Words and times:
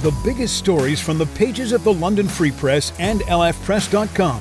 The 0.00 0.18
biggest 0.24 0.56
stories 0.56 0.98
from 0.98 1.18
the 1.18 1.26
pages 1.26 1.72
of 1.72 1.84
the 1.84 1.92
London 1.92 2.26
Free 2.26 2.52
Press 2.52 2.90
and 2.98 3.20
lfpress.com. 3.20 4.40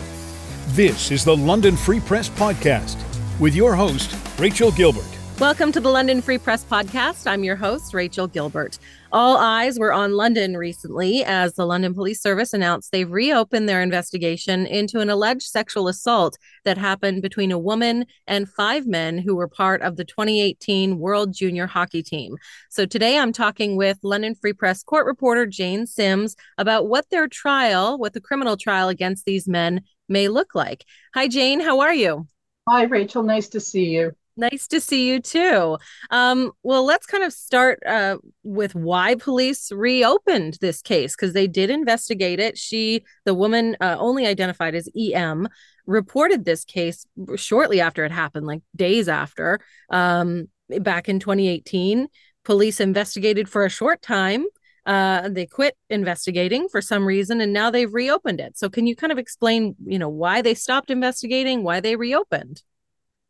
This 0.67 1.11
is 1.11 1.25
the 1.25 1.35
London 1.35 1.75
Free 1.75 1.99
Press 1.99 2.29
Podcast 2.29 2.95
with 3.41 3.53
your 3.53 3.75
host, 3.75 4.15
Rachel 4.39 4.71
Gilbert. 4.71 5.18
Welcome 5.39 5.71
to 5.71 5.79
the 5.79 5.87
London 5.87 6.21
Free 6.21 6.37
Press 6.37 6.65
Podcast. 6.65 7.25
I'm 7.25 7.45
your 7.45 7.55
host, 7.55 7.93
Rachel 7.93 8.27
Gilbert. 8.27 8.77
All 9.13 9.37
eyes 9.37 9.79
were 9.79 9.93
on 9.93 10.17
London 10.17 10.57
recently 10.57 11.23
as 11.23 11.53
the 11.53 11.65
London 11.65 11.93
Police 11.93 12.21
Service 12.21 12.53
announced 12.53 12.91
they've 12.91 13.09
reopened 13.09 13.69
their 13.69 13.81
investigation 13.81 14.65
into 14.65 14.99
an 14.99 15.09
alleged 15.09 15.43
sexual 15.43 15.87
assault 15.87 16.37
that 16.65 16.77
happened 16.77 17.21
between 17.21 17.53
a 17.53 17.57
woman 17.57 18.05
and 18.27 18.49
five 18.49 18.85
men 18.85 19.17
who 19.17 19.33
were 19.33 19.47
part 19.47 19.81
of 19.81 19.95
the 19.95 20.03
2018 20.03 20.99
World 20.99 21.31
Junior 21.31 21.67
Hockey 21.67 22.03
Team. 22.03 22.35
So 22.69 22.85
today 22.85 23.17
I'm 23.17 23.31
talking 23.31 23.77
with 23.77 23.97
London 24.03 24.35
Free 24.35 24.51
Press 24.51 24.83
court 24.83 25.05
reporter 25.05 25.45
Jane 25.45 25.87
Sims 25.87 26.35
about 26.57 26.89
what 26.89 27.09
their 27.11 27.29
trial, 27.29 27.97
what 27.97 28.11
the 28.11 28.19
criminal 28.19 28.57
trial 28.57 28.89
against 28.89 29.23
these 29.23 29.47
men 29.47 29.83
may 30.09 30.27
look 30.27 30.53
like. 30.53 30.83
Hi, 31.15 31.29
Jane. 31.29 31.61
How 31.61 31.79
are 31.79 31.93
you? 31.93 32.27
Hi, 32.67 32.83
Rachel. 32.83 33.23
Nice 33.23 33.47
to 33.47 33.61
see 33.61 33.85
you. 33.85 34.11
Nice 34.39 34.69
to 34.69 34.79
see 34.79 35.05
you 35.09 35.19
too. 35.19 35.77
Um, 36.11 36.53
well, 36.63 36.85
let's 36.85 37.05
kind 37.05 37.25
of 37.25 37.33
start 37.33 37.83
uh, 37.85 38.19
with 38.41 38.73
why 38.73 39.15
police 39.15 39.69
reopened 39.69 40.57
this 40.61 40.81
case 40.81 41.13
because 41.13 41.33
they 41.33 41.45
did 41.45 41.69
investigate 41.69 42.39
it. 42.39 42.57
She, 42.57 43.03
the 43.25 43.33
woman 43.33 43.75
uh, 43.81 43.97
only 43.99 44.25
identified 44.25 44.75
as 44.75 44.87
EM, 44.97 45.49
reported 45.85 46.45
this 46.45 46.63
case 46.63 47.05
shortly 47.35 47.81
after 47.81 48.05
it 48.05 48.13
happened, 48.13 48.47
like 48.47 48.61
days 48.77 49.09
after, 49.09 49.59
um, 49.89 50.47
back 50.69 51.09
in 51.09 51.19
2018. 51.19 52.07
Police 52.45 52.79
investigated 52.79 53.49
for 53.49 53.65
a 53.65 53.69
short 53.69 54.01
time. 54.01 54.45
Uh, 54.85 55.27
they 55.27 55.47
quit 55.47 55.75
investigating 55.89 56.69
for 56.69 56.81
some 56.81 57.05
reason, 57.05 57.41
and 57.41 57.51
now 57.51 57.69
they've 57.69 57.93
reopened 57.93 58.39
it. 58.39 58.57
So, 58.57 58.69
can 58.69 58.87
you 58.87 58.95
kind 58.95 59.11
of 59.11 59.17
explain, 59.17 59.75
you 59.85 59.99
know, 59.99 60.07
why 60.07 60.41
they 60.41 60.53
stopped 60.53 60.89
investigating, 60.89 61.61
why 61.61 61.81
they 61.81 61.97
reopened? 61.97 62.63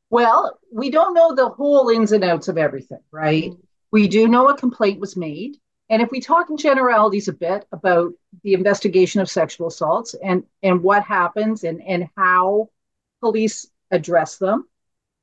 Well, 0.09 0.59
we 0.71 0.89
don't 0.89 1.13
know 1.13 1.35
the 1.35 1.49
whole 1.49 1.89
ins 1.89 2.11
and 2.11 2.23
outs 2.23 2.47
of 2.47 2.57
everything, 2.57 3.01
right? 3.11 3.51
Mm-hmm. 3.51 3.61
We 3.91 4.07
do 4.07 4.27
know 4.27 4.49
a 4.49 4.57
complaint 4.57 4.99
was 4.99 5.15
made. 5.15 5.57
And 5.89 6.01
if 6.01 6.11
we 6.11 6.19
talk 6.19 6.49
in 6.49 6.57
generalities 6.57 7.27
a 7.27 7.33
bit 7.33 7.65
about 7.71 8.13
the 8.43 8.53
investigation 8.53 9.21
of 9.21 9.29
sexual 9.29 9.67
assaults 9.67 10.15
and, 10.23 10.43
and 10.61 10.83
what 10.83 11.03
happens 11.03 11.63
and, 11.63 11.81
and 11.81 12.07
how 12.15 12.69
police 13.21 13.67
address 13.89 14.37
them, 14.37 14.67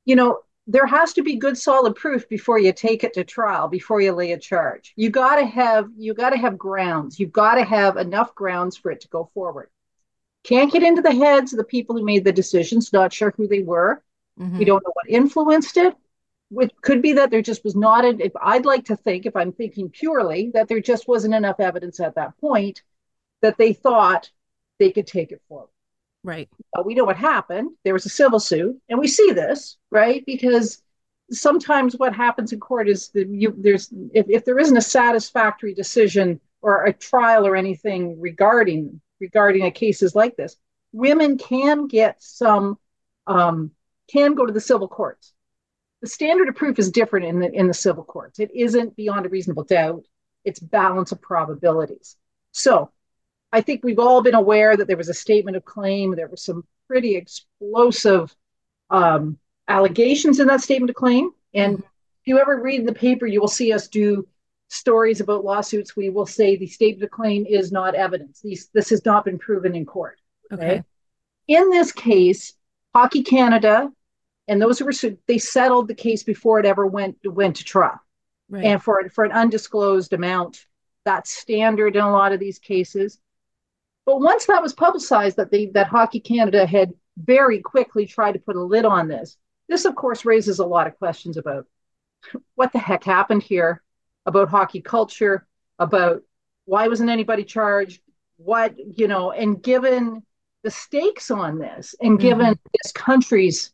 you 0.05 0.15
know, 0.15 0.39
there 0.69 0.85
has 0.85 1.13
to 1.13 1.21
be 1.21 1.37
good 1.37 1.57
solid 1.57 1.95
proof 1.95 2.27
before 2.27 2.59
you 2.59 2.73
take 2.73 3.05
it 3.05 3.13
to 3.13 3.23
trial, 3.23 3.69
before 3.69 4.01
you 4.01 4.11
lay 4.11 4.33
a 4.33 4.37
charge. 4.37 4.91
You 4.97 5.09
gotta 5.09 5.45
have 5.45 5.89
you 5.97 6.13
gotta 6.13 6.37
have 6.37 6.57
grounds. 6.57 7.17
You've 7.17 7.31
got 7.31 7.55
to 7.55 7.63
have 7.63 7.95
enough 7.95 8.35
grounds 8.35 8.75
for 8.75 8.91
it 8.91 8.99
to 9.01 9.07
go 9.07 9.29
forward. 9.33 9.69
Can't 10.43 10.71
get 10.71 10.83
into 10.83 11.01
the 11.01 11.15
heads 11.15 11.53
of 11.53 11.57
the 11.57 11.63
people 11.63 11.95
who 11.95 12.03
made 12.03 12.25
the 12.25 12.33
decisions, 12.33 12.91
not 12.91 13.13
sure 13.13 13.33
who 13.37 13.47
they 13.47 13.63
were 13.63 14.03
Mm-hmm. 14.39 14.57
We 14.57 14.65
don't 14.65 14.83
know 14.83 14.93
what 14.93 15.09
influenced 15.09 15.77
it. 15.77 15.95
It 16.51 16.81
could 16.81 17.01
be 17.01 17.13
that 17.13 17.31
there 17.31 17.41
just 17.41 17.63
was 17.63 17.75
not, 17.75 18.05
a, 18.05 18.09
if 18.23 18.31
I'd 18.41 18.65
like 18.65 18.85
to 18.85 18.95
think, 18.95 19.25
if 19.25 19.35
I'm 19.35 19.51
thinking 19.51 19.89
purely, 19.89 20.51
that 20.53 20.67
there 20.67 20.79
just 20.79 21.07
wasn't 21.07 21.33
enough 21.33 21.59
evidence 21.59 21.99
at 21.99 22.15
that 22.15 22.37
point 22.39 22.81
that 23.41 23.57
they 23.57 23.73
thought 23.73 24.31
they 24.79 24.91
could 24.91 25.07
take 25.07 25.31
it 25.31 25.41
forward. 25.49 25.69
Right. 26.23 26.49
Uh, 26.77 26.83
we 26.83 26.93
know 26.93 27.03
what 27.05 27.17
happened. 27.17 27.71
There 27.83 27.93
was 27.93 28.05
a 28.05 28.09
civil 28.09 28.39
suit, 28.39 28.79
and 28.89 28.99
we 28.99 29.07
see 29.07 29.31
this, 29.31 29.77
right? 29.91 30.25
Because 30.25 30.81
sometimes 31.31 31.95
what 31.95 32.15
happens 32.15 32.53
in 32.53 32.59
court 32.59 32.87
is 32.89 33.09
that 33.09 33.27
you 33.27 33.53
there's 33.57 33.89
if, 34.13 34.27
if 34.29 34.45
there 34.45 34.59
isn't 34.59 34.77
a 34.77 34.81
satisfactory 34.81 35.73
decision 35.73 36.39
or 36.61 36.85
a 36.85 36.93
trial 36.93 37.45
or 37.45 37.55
anything 37.55 38.19
regarding 38.19 39.01
regarding 39.19 39.65
a 39.65 39.71
cases 39.71 40.15
like 40.15 40.35
this, 40.35 40.57
women 40.91 41.37
can 41.37 41.87
get 41.87 42.21
some 42.21 42.77
um, 43.25 43.71
can 44.11 44.35
go 44.35 44.45
to 44.45 44.53
the 44.53 44.61
civil 44.61 44.87
courts. 44.87 45.33
The 46.01 46.07
standard 46.07 46.47
of 46.47 46.55
proof 46.55 46.79
is 46.79 46.91
different 46.91 47.25
in 47.25 47.39
the 47.39 47.51
in 47.51 47.67
the 47.67 47.73
civil 47.73 48.03
courts. 48.03 48.39
It 48.39 48.51
isn't 48.53 48.95
beyond 48.95 49.25
a 49.25 49.29
reasonable 49.29 49.63
doubt. 49.63 50.05
It's 50.45 50.59
balance 50.59 51.11
of 51.11 51.21
probabilities. 51.21 52.15
So 52.51 52.91
I 53.51 53.61
think 53.61 53.83
we've 53.83 53.99
all 53.99 54.21
been 54.21 54.35
aware 54.35 54.75
that 54.75 54.87
there 54.87 54.97
was 54.97 55.09
a 55.09 55.13
statement 55.13 55.57
of 55.57 55.65
claim. 55.65 56.15
There 56.15 56.27
were 56.27 56.37
some 56.37 56.65
pretty 56.87 57.15
explosive 57.15 58.35
um, 58.89 59.37
allegations 59.67 60.39
in 60.39 60.47
that 60.47 60.61
statement 60.61 60.89
of 60.89 60.95
claim. 60.95 61.31
And 61.53 61.79
if 61.79 62.25
you 62.25 62.39
ever 62.39 62.61
read 62.61 62.85
the 62.85 62.93
paper, 62.93 63.25
you 63.25 63.41
will 63.41 63.47
see 63.47 63.73
us 63.73 63.87
do 63.87 64.27
stories 64.69 65.21
about 65.21 65.45
lawsuits. 65.45 65.95
We 65.95 66.09
will 66.09 66.25
say 66.25 66.55
the 66.55 66.67
statement 66.67 67.03
of 67.03 67.11
claim 67.11 67.45
is 67.45 67.71
not 67.71 67.95
evidence. 67.95 68.41
These, 68.41 68.69
this 68.73 68.89
has 68.89 69.05
not 69.05 69.25
been 69.25 69.39
proven 69.39 69.75
in 69.75 69.85
court. 69.85 70.19
Okay. 70.51 70.83
In 71.47 71.69
this 71.69 71.91
case, 71.91 72.53
Hockey 72.93 73.23
Canada 73.23 73.91
and 74.47 74.61
those 74.61 74.81
were 74.81 74.93
they 75.27 75.37
settled 75.37 75.87
the 75.87 75.95
case 75.95 76.23
before 76.23 76.59
it 76.59 76.65
ever 76.65 76.85
went 76.85 77.17
went 77.25 77.55
to 77.57 77.63
trial 77.63 77.99
right. 78.49 78.63
and 78.63 78.81
for 78.81 79.07
for 79.09 79.23
an 79.23 79.31
undisclosed 79.31 80.13
amount 80.13 80.65
that's 81.05 81.31
standard 81.31 81.95
in 81.95 82.01
a 82.01 82.11
lot 82.11 82.31
of 82.31 82.39
these 82.39 82.59
cases 82.59 83.19
but 84.05 84.21
once 84.21 84.45
that 84.45 84.61
was 84.61 84.73
publicized 84.73 85.37
that 85.37 85.51
they 85.51 85.67
that 85.67 85.87
hockey 85.87 86.19
canada 86.19 86.65
had 86.65 86.93
very 87.17 87.59
quickly 87.59 88.05
tried 88.05 88.33
to 88.33 88.39
put 88.39 88.55
a 88.55 88.63
lid 88.63 88.85
on 88.85 89.07
this 89.07 89.37
this 89.67 89.85
of 89.85 89.95
course 89.95 90.25
raises 90.25 90.59
a 90.59 90.65
lot 90.65 90.87
of 90.87 90.97
questions 90.97 91.37
about 91.37 91.65
what 92.55 92.71
the 92.73 92.79
heck 92.79 93.03
happened 93.03 93.43
here 93.43 93.83
about 94.25 94.49
hockey 94.49 94.81
culture 94.81 95.47
about 95.79 96.21
why 96.65 96.87
wasn't 96.87 97.09
anybody 97.09 97.43
charged 97.43 98.01
what 98.37 98.75
you 98.97 99.07
know 99.07 99.31
and 99.31 99.63
given 99.63 100.23
the 100.63 100.71
stakes 100.71 101.31
on 101.31 101.59
this 101.59 101.95
and 102.01 102.19
given 102.19 102.47
mm-hmm. 102.47 102.69
this 102.83 102.91
country's 102.91 103.71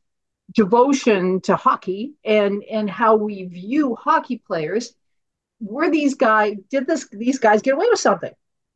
devotion 0.51 1.41
to 1.41 1.55
hockey 1.55 2.13
and 2.23 2.63
and 2.63 2.89
how 2.89 3.15
we 3.15 3.45
view 3.45 3.95
hockey 3.95 4.37
players 4.45 4.93
were 5.59 5.89
these 5.89 6.15
guys 6.15 6.55
did 6.69 6.85
this 6.85 7.07
these 7.09 7.39
guys 7.39 7.61
get 7.61 7.73
away 7.73 7.87
with 7.89 7.99
something? 7.99 8.33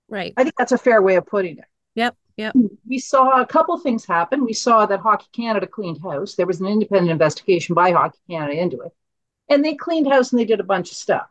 Right. 0.09 0.33
I 0.37 0.43
think 0.43 0.55
that's 0.57 0.71
a 0.71 0.77
fair 0.77 1.01
way 1.01 1.15
of 1.15 1.25
putting 1.25 1.57
it. 1.57 1.65
Yep 1.95 2.15
yep. 2.37 2.55
We 2.87 2.99
saw 2.99 3.41
a 3.41 3.45
couple 3.45 3.77
things 3.79 4.05
happen. 4.05 4.45
We 4.45 4.53
saw 4.53 4.85
that 4.85 5.01
hockey 5.01 5.27
canada 5.33 5.67
cleaned 5.67 6.01
house. 6.01 6.35
There 6.35 6.45
was 6.45 6.61
an 6.61 6.67
independent 6.67 7.11
investigation 7.11 7.75
by 7.75 7.91
hockey 7.91 8.19
canada 8.29 8.59
into 8.59 8.81
it. 8.81 8.93
And 9.49 9.63
they 9.63 9.75
cleaned 9.75 10.07
house 10.07 10.31
and 10.31 10.39
they 10.39 10.45
did 10.45 10.59
a 10.59 10.65
bunch 10.65 10.91
of 10.91 10.97
stuff. 10.97 11.27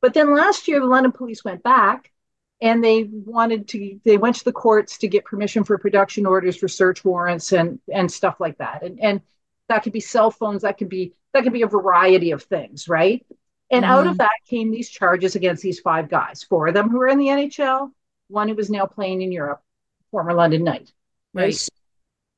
But 0.00 0.14
then 0.14 0.34
last 0.34 0.68
year 0.68 0.80
the 0.80 0.86
london 0.86 1.12
police 1.12 1.44
went 1.44 1.62
back 1.62 2.12
and 2.60 2.82
they 2.82 3.04
wanted 3.04 3.68
to 3.68 4.00
they 4.04 4.16
went 4.16 4.36
to 4.36 4.44
the 4.44 4.52
courts 4.52 4.98
to 4.98 5.08
get 5.08 5.24
permission 5.24 5.64
for 5.64 5.76
production 5.76 6.24
orders 6.24 6.56
for 6.56 6.68
search 6.68 7.04
warrants 7.04 7.52
and 7.52 7.80
and 7.92 8.10
stuff 8.10 8.40
like 8.40 8.58
that. 8.58 8.82
And 8.82 8.98
and 9.00 9.20
that 9.68 9.82
could 9.82 9.92
be 9.92 10.00
cell 10.00 10.30
phones 10.30 10.62
that 10.62 10.78
could 10.78 10.88
be 10.88 11.12
that 11.32 11.42
could 11.42 11.52
be 11.52 11.62
a 11.62 11.66
variety 11.66 12.30
of 12.30 12.42
things 12.42 12.88
right? 12.88 13.24
And 13.70 13.84
mm-hmm. 13.84 13.92
out 13.92 14.06
of 14.06 14.18
that 14.18 14.30
came 14.48 14.70
these 14.70 14.88
charges 14.88 15.34
against 15.34 15.62
these 15.62 15.80
five 15.80 16.08
guys 16.08 16.42
four 16.42 16.68
of 16.68 16.74
them 16.74 16.88
who 16.88 16.98
were 16.98 17.08
in 17.08 17.18
the 17.18 17.28
nhl 17.28 17.90
one 18.28 18.48
who 18.48 18.54
was 18.54 18.70
now 18.70 18.86
playing 18.86 19.22
in 19.22 19.32
europe 19.32 19.62
former 20.10 20.34
london 20.34 20.64
knight. 20.64 20.92
Right. 21.34 21.54
So 21.54 21.68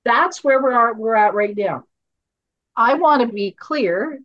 that's 0.04 0.42
where 0.42 0.60
we're, 0.62 0.94
we're 0.94 1.14
at 1.14 1.34
right 1.34 1.56
now. 1.56 1.84
I 2.74 2.94
want 2.94 3.22
to 3.22 3.32
be 3.32 3.50
clear 3.50 4.20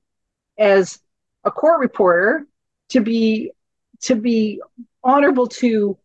as 0.57 0.99
a 1.43 1.51
court 1.51 1.79
reporter 1.79 2.47
to 2.89 3.01
be 3.01 3.51
to 4.01 4.15
be 4.15 4.61
honorable 5.03 5.47
to 5.47 5.97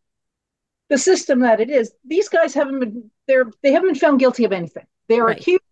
the 0.89 0.99
system 0.99 1.41
that 1.41 1.61
it 1.61 1.71
is. 1.71 1.93
These 2.05 2.29
guys 2.29 2.55
haven't 2.55 2.81
been 2.81 3.11
they're 3.27 3.51
they 3.63 3.73
haven't 3.73 3.91
been 3.91 4.01
found 4.01 4.19
guilty 4.19 4.45
of 4.45 4.53
anything. 4.53 4.87
They 5.09 5.21
are 5.21 5.27
right. 5.27 5.39
accused 5.39 5.63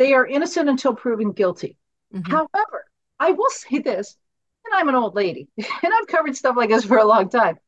they 0.00 0.14
are 0.14 0.26
innocent 0.26 0.70
until 0.70 0.94
proven 0.94 1.32
guilty. 1.32 1.76
Mm-hmm. 2.14 2.32
However, 2.32 2.86
I 3.18 3.32
will 3.32 3.50
say 3.50 3.80
this, 3.80 4.16
and 4.64 4.74
I'm 4.74 4.88
an 4.88 4.94
old 4.94 5.14
lady, 5.14 5.46
and 5.58 5.92
I've 5.94 6.06
covered 6.06 6.34
stuff 6.34 6.56
like 6.56 6.70
this 6.70 6.86
for 6.86 6.96
a 6.96 7.04
long 7.04 7.28
time. 7.28 7.58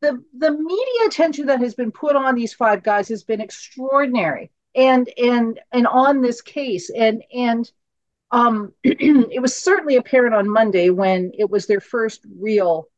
The, 0.00 0.22
the 0.36 0.50
media 0.50 1.06
attention 1.06 1.46
that 1.46 1.60
has 1.60 1.74
been 1.74 1.90
put 1.90 2.16
on 2.16 2.34
these 2.34 2.52
five 2.52 2.82
guys 2.82 3.08
has 3.08 3.24
been 3.24 3.40
extraordinary 3.40 4.52
and 4.74 5.08
and 5.16 5.58
and 5.72 5.86
on 5.86 6.20
this 6.20 6.42
case 6.42 6.90
and 6.90 7.24
and 7.34 7.68
um, 8.30 8.74
it 8.84 9.40
was 9.40 9.56
certainly 9.56 9.96
apparent 9.96 10.34
on 10.34 10.48
Monday 10.48 10.90
when 10.90 11.32
it 11.36 11.48
was 11.48 11.66
their 11.66 11.80
first 11.80 12.20
real 12.38 12.88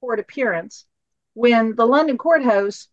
court 0.00 0.20
appearance 0.20 0.86
when 1.34 1.74
the 1.74 1.84
London 1.84 2.16
courthouse 2.16 2.86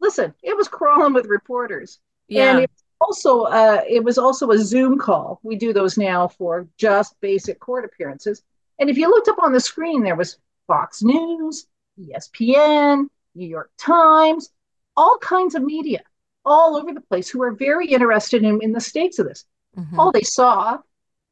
listen 0.00 0.32
it 0.42 0.56
was 0.56 0.68
crawling 0.68 1.12
with 1.12 1.26
reporters 1.26 1.98
yeah. 2.28 2.52
and 2.52 2.60
it 2.60 2.70
also 3.02 3.42
uh, 3.42 3.82
it 3.88 4.02
was 4.02 4.18
also 4.18 4.50
a 4.50 4.58
zoom 4.58 4.98
call. 4.98 5.40
We 5.42 5.56
do 5.56 5.72
those 5.72 5.98
now 5.98 6.28
for 6.28 6.66
just 6.76 7.20
basic 7.20 7.58
court 7.60 7.84
appearances. 7.84 8.42
And 8.78 8.90
if 8.90 8.96
you 8.96 9.08
looked 9.08 9.28
up 9.28 9.42
on 9.42 9.52
the 9.52 9.60
screen 9.60 10.02
there 10.02 10.16
was 10.16 10.38
fox 10.66 11.02
news 11.02 11.66
espn 12.00 13.06
new 13.34 13.46
york 13.46 13.70
times 13.76 14.48
all 14.96 15.18
kinds 15.20 15.54
of 15.54 15.62
media 15.62 16.00
all 16.44 16.76
over 16.76 16.92
the 16.92 17.00
place 17.00 17.28
who 17.28 17.42
are 17.42 17.52
very 17.52 17.86
interested 17.86 18.42
in, 18.42 18.60
in 18.62 18.72
the 18.72 18.80
stakes 18.80 19.18
of 19.18 19.26
this. 19.28 19.44
Mm-hmm. 19.76 19.98
all 19.98 20.12
they 20.12 20.22
saw 20.22 20.78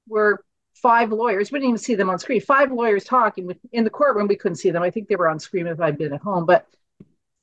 were 0.08 0.42
five 0.74 1.12
lawyers. 1.12 1.52
We 1.52 1.58
didn't 1.58 1.70
even 1.70 1.78
see 1.78 1.94
them 1.94 2.08
on 2.08 2.18
screen. 2.18 2.40
Five 2.40 2.72
lawyers 2.72 3.04
talking 3.04 3.54
in 3.72 3.84
the 3.84 3.90
courtroom. 3.90 4.28
We 4.28 4.36
couldn't 4.36 4.56
see 4.56 4.70
them. 4.70 4.82
I 4.82 4.90
think 4.90 5.08
they 5.08 5.16
were 5.16 5.28
on 5.28 5.38
screen 5.38 5.66
if 5.66 5.80
i'd 5.80 5.98
been 5.98 6.12
at 6.12 6.22
home. 6.22 6.46
But 6.46 6.66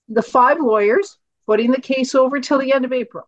the 0.09 0.23
five 0.23 0.59
lawyers 0.59 1.17
putting 1.45 1.71
the 1.71 1.81
case 1.81 2.15
over 2.15 2.39
till 2.39 2.57
the 2.59 2.73
end 2.73 2.85
of 2.85 2.93
April, 2.93 3.27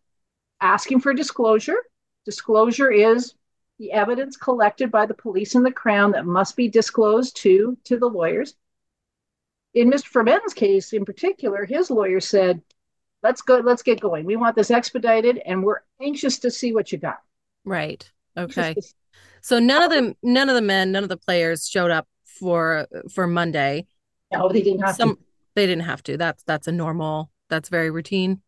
asking 0.61 1.01
for 1.01 1.13
disclosure. 1.13 1.77
Disclosure 2.25 2.91
is 2.91 3.33
the 3.79 3.91
evidence 3.91 4.37
collected 4.37 4.91
by 4.91 5.05
the 5.05 5.13
police 5.13 5.55
and 5.55 5.65
the 5.65 5.71
crown 5.71 6.11
that 6.11 6.25
must 6.25 6.55
be 6.55 6.67
disclosed 6.67 7.37
to 7.37 7.77
to 7.85 7.97
the 7.97 8.07
lawyers. 8.07 8.55
In 9.73 9.89
Mr. 9.89 10.05
Ferben's 10.05 10.53
case, 10.53 10.93
in 10.93 11.05
particular, 11.05 11.65
his 11.65 11.89
lawyer 11.89 12.19
said, 12.19 12.61
"Let's 13.23 13.41
go. 13.41 13.57
Let's 13.57 13.83
get 13.83 14.01
going. 14.01 14.25
We 14.25 14.35
want 14.35 14.55
this 14.55 14.71
expedited, 14.71 15.37
and 15.45 15.63
we're 15.63 15.81
anxious 16.01 16.39
to 16.39 16.51
see 16.51 16.73
what 16.73 16.91
you 16.91 16.97
got." 16.97 17.19
Right. 17.63 18.09
Okay. 18.35 18.75
So 19.41 19.59
none 19.59 19.81
of 19.81 19.89
the 19.89 20.15
none 20.21 20.49
of 20.49 20.55
the 20.55 20.61
men, 20.61 20.91
none 20.91 21.03
of 21.03 21.09
the 21.09 21.17
players 21.17 21.67
showed 21.67 21.91
up 21.91 22.07
for 22.25 22.87
for 23.13 23.27
Monday. 23.27 23.87
No, 24.31 24.49
they 24.49 24.61
didn't 24.61 24.81
have 24.81 24.95
Some, 24.95 25.15
to. 25.15 25.21
They 25.55 25.65
didn't 25.65 25.83
have 25.83 26.03
to. 26.03 26.17
That's 26.17 26.43
that's 26.43 26.67
a 26.67 26.71
normal. 26.71 27.31
That's 27.49 27.69
very 27.69 27.89
routine. 27.89 28.41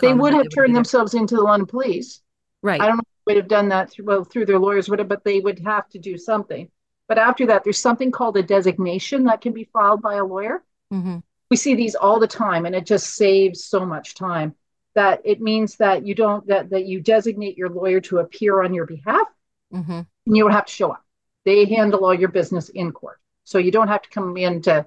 They 0.00 0.14
would 0.14 0.34
have 0.34 0.44
they 0.44 0.48
turned 0.48 0.76
themselves 0.76 1.14
into 1.14 1.36
the 1.36 1.42
London 1.42 1.66
Police. 1.66 2.20
Right. 2.62 2.80
I 2.80 2.86
don't 2.86 2.96
know 2.96 3.02
if 3.02 3.26
they 3.26 3.34
would 3.34 3.42
have 3.42 3.48
done 3.48 3.68
that 3.70 3.90
through, 3.90 4.04
well 4.04 4.24
through 4.24 4.46
their 4.46 4.58
lawyers, 4.58 4.88
would 4.88 4.98
have, 4.98 5.08
but 5.08 5.24
they 5.24 5.40
would 5.40 5.60
have 5.60 5.88
to 5.90 5.98
do 5.98 6.18
something. 6.18 6.68
But 7.08 7.18
after 7.18 7.46
that, 7.46 7.64
there's 7.64 7.78
something 7.78 8.10
called 8.10 8.36
a 8.36 8.42
designation 8.42 9.24
that 9.24 9.40
can 9.40 9.52
be 9.52 9.64
filed 9.72 10.02
by 10.02 10.16
a 10.16 10.24
lawyer. 10.24 10.62
Mm-hmm. 10.92 11.18
We 11.50 11.56
see 11.56 11.74
these 11.74 11.94
all 11.94 12.20
the 12.20 12.26
time, 12.26 12.66
and 12.66 12.74
it 12.74 12.84
just 12.84 13.14
saves 13.14 13.64
so 13.64 13.86
much 13.86 14.14
time. 14.14 14.54
That 14.94 15.22
it 15.24 15.40
means 15.40 15.76
that 15.76 16.06
you 16.06 16.14
don't 16.14 16.46
that 16.48 16.70
that 16.70 16.84
you 16.84 17.00
designate 17.00 17.56
your 17.56 17.70
lawyer 17.70 18.00
to 18.02 18.18
appear 18.18 18.62
on 18.62 18.74
your 18.74 18.86
behalf, 18.86 19.26
mm-hmm. 19.72 19.92
and 19.92 20.36
you 20.36 20.42
don't 20.42 20.52
have 20.52 20.66
to 20.66 20.72
show 20.72 20.90
up. 20.90 21.04
They 21.44 21.64
handle 21.64 22.04
all 22.04 22.14
your 22.14 22.28
business 22.28 22.68
in 22.68 22.92
court, 22.92 23.18
so 23.44 23.58
you 23.58 23.70
don't 23.70 23.88
have 23.88 24.02
to 24.02 24.10
come 24.10 24.36
in 24.36 24.60
to, 24.62 24.86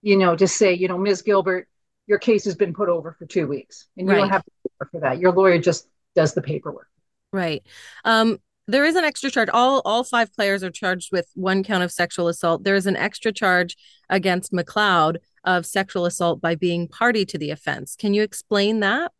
you 0.00 0.16
know, 0.16 0.36
to 0.36 0.46
say, 0.46 0.72
you 0.72 0.88
know, 0.88 0.96
Ms. 0.96 1.22
Gilbert, 1.22 1.68
your 2.08 2.18
case 2.18 2.44
has 2.46 2.56
been 2.56 2.74
put 2.74 2.88
over 2.88 3.12
for 3.12 3.26
two 3.26 3.46
weeks, 3.46 3.86
and 3.96 4.08
you 4.08 4.14
right. 4.14 4.20
don't 4.20 4.30
have 4.30 4.42
to 4.44 4.86
for 4.90 5.00
that. 5.00 5.18
Your 5.18 5.32
lawyer 5.32 5.58
just 5.58 5.88
does 6.14 6.34
the 6.34 6.42
paperwork. 6.42 6.88
Right. 7.32 7.62
Um, 8.04 8.38
there 8.66 8.84
is 8.84 8.96
an 8.96 9.04
extra 9.04 9.30
charge. 9.30 9.48
All 9.52 9.82
all 9.84 10.04
five 10.04 10.32
players 10.34 10.64
are 10.64 10.70
charged 10.70 11.12
with 11.12 11.28
one 11.34 11.62
count 11.62 11.82
of 11.82 11.92
sexual 11.92 12.28
assault. 12.28 12.64
There 12.64 12.74
is 12.74 12.86
an 12.86 12.96
extra 12.96 13.32
charge 13.32 13.76
against 14.08 14.52
McLeod 14.52 15.16
of 15.44 15.66
sexual 15.66 16.06
assault 16.06 16.40
by 16.40 16.54
being 16.54 16.88
party 16.88 17.24
to 17.26 17.38
the 17.38 17.50
offense. 17.50 17.94
Can 17.96 18.14
you 18.14 18.22
explain 18.22 18.80
that? 18.80 19.12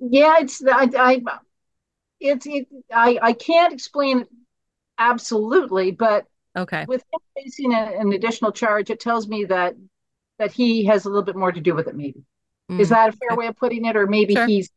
Yeah, 0.00 0.36
it's 0.40 0.62
I, 0.64 0.88
I 0.96 1.22
it's 2.20 2.46
it, 2.46 2.68
I 2.92 3.18
I 3.20 3.32
can't 3.32 3.72
explain 3.72 4.24
absolutely, 4.98 5.90
but 5.92 6.26
okay. 6.56 6.84
With 6.88 7.04
facing 7.36 7.74
an 7.74 8.12
additional 8.12 8.52
charge, 8.52 8.90
it 8.90 9.00
tells 9.00 9.28
me 9.28 9.44
that 9.46 9.74
that 10.38 10.52
he 10.52 10.84
has 10.86 11.04
a 11.04 11.08
little 11.08 11.24
bit 11.24 11.36
more 11.36 11.52
to 11.52 11.60
do 11.60 11.74
with 11.74 11.88
it. 11.88 11.96
Maybe 11.96 12.24
mm, 12.70 12.80
is 12.80 12.88
that 12.90 13.10
a 13.10 13.12
fair 13.12 13.36
way 13.36 13.46
of 13.46 13.56
putting 13.56 13.84
it, 13.84 13.96
or 13.96 14.06
maybe 14.06 14.34
sure. 14.34 14.46
he's 14.46 14.70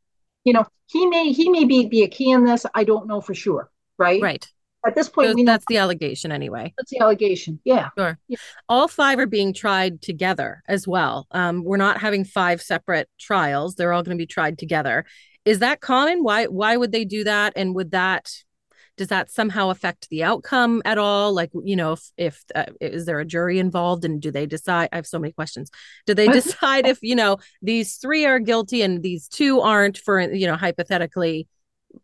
you 0.43 0.53
know, 0.53 0.65
he 0.87 1.05
may 1.07 1.31
he 1.31 1.49
may 1.49 1.65
be, 1.65 1.87
be 1.87 2.03
a 2.03 2.07
key 2.07 2.31
in 2.31 2.45
this. 2.45 2.65
I 2.73 2.83
don't 2.83 3.07
know 3.07 3.21
for 3.21 3.33
sure. 3.33 3.69
Right. 3.97 4.21
Right. 4.21 4.47
At 4.83 4.95
this 4.95 5.09
point, 5.09 5.29
so 5.29 5.35
we 5.35 5.43
that's 5.43 5.63
know, 5.69 5.75
the 5.75 5.79
allegation 5.79 6.31
anyway. 6.31 6.73
That's 6.75 6.89
the 6.89 7.01
allegation. 7.01 7.59
Yeah. 7.63 7.89
Sure. 7.95 8.17
Yeah. 8.27 8.37
All 8.67 8.87
five 8.87 9.19
are 9.19 9.27
being 9.27 9.53
tried 9.53 10.01
together 10.01 10.63
as 10.67 10.87
well. 10.87 11.27
Um, 11.29 11.63
we're 11.63 11.77
not 11.77 12.01
having 12.01 12.25
five 12.25 12.63
separate 12.63 13.07
trials. 13.19 13.75
They're 13.75 13.93
all 13.93 14.01
going 14.01 14.17
to 14.17 14.21
be 14.21 14.25
tried 14.25 14.57
together. 14.57 15.05
Is 15.45 15.59
that 15.59 15.81
common? 15.81 16.23
Why 16.23 16.45
why 16.45 16.77
would 16.77 16.91
they 16.91 17.05
do 17.05 17.23
that? 17.25 17.53
And 17.55 17.75
would 17.75 17.91
that 17.91 18.31
does 18.97 19.07
that 19.07 19.31
somehow 19.31 19.69
affect 19.69 20.09
the 20.09 20.23
outcome 20.23 20.81
at 20.85 20.97
all? 20.97 21.33
Like 21.33 21.51
you 21.63 21.75
know 21.75 21.93
if, 21.93 22.11
if 22.17 22.43
uh, 22.53 22.65
is 22.79 23.05
there 23.05 23.19
a 23.19 23.25
jury 23.25 23.59
involved 23.59 24.05
and 24.05 24.21
do 24.21 24.31
they 24.31 24.45
decide 24.45 24.89
i 24.91 24.95
have 24.95 25.07
so 25.07 25.19
many 25.19 25.33
questions. 25.33 25.71
Do 26.05 26.13
they 26.13 26.27
decide 26.39 26.85
if 26.85 26.99
you 27.01 27.15
know 27.15 27.37
these 27.61 27.95
three 27.95 28.25
are 28.25 28.39
guilty 28.39 28.81
and 28.81 29.01
these 29.01 29.27
two 29.27 29.61
aren't 29.61 29.97
for 29.97 30.19
you 30.19 30.47
know 30.47 30.55
hypothetically 30.55 31.47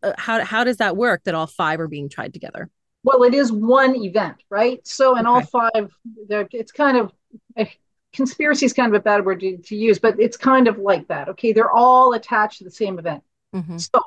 uh, 0.03 0.13
how 0.17 0.43
how 0.43 0.63
does 0.63 0.77
that 0.77 0.97
work 0.97 1.23
that 1.25 1.35
all 1.35 1.47
five 1.47 1.79
are 1.79 1.87
being 1.87 2.09
tried 2.09 2.33
together? 2.33 2.69
Well 3.03 3.23
it 3.23 3.33
is 3.33 3.51
one 3.51 3.95
event 3.95 4.37
right? 4.49 4.85
So 4.87 5.17
in 5.17 5.27
okay. 5.27 5.29
all 5.29 5.41
five 5.41 5.91
it's 6.29 6.71
kind 6.71 6.97
of 6.97 7.11
conspiracy 8.13 8.65
is 8.65 8.73
kind 8.73 8.93
of 8.93 8.99
a 8.99 9.03
bad 9.03 9.25
word 9.25 9.41
to, 9.41 9.57
to, 9.57 9.75
use 9.75 9.99
but 9.99 10.19
it's 10.19 10.37
kind 10.37 10.67
of 10.67 10.79
like 10.79 11.07
that 11.09 11.29
okay? 11.29 11.53
They're 11.53 11.71
all 11.71 12.13
attached 12.13 12.59
to 12.59 12.63
the 12.63 12.71
same 12.71 12.97
event. 12.97 13.23
Mm-hmm. 13.53 13.77
so 13.77 14.01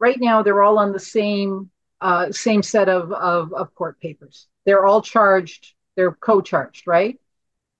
right 0.00 0.18
now 0.18 0.42
they're 0.42 0.62
all 0.62 0.78
on 0.78 0.92
the 0.92 0.98
same 0.98 1.70
uh, 2.04 2.30
same 2.30 2.62
set 2.62 2.90
of, 2.90 3.10
of, 3.12 3.54
of 3.54 3.74
court 3.74 3.98
papers. 3.98 4.46
They're 4.66 4.84
all 4.84 5.00
charged, 5.00 5.72
they're 5.96 6.12
co 6.12 6.42
charged, 6.42 6.86
right? 6.86 7.18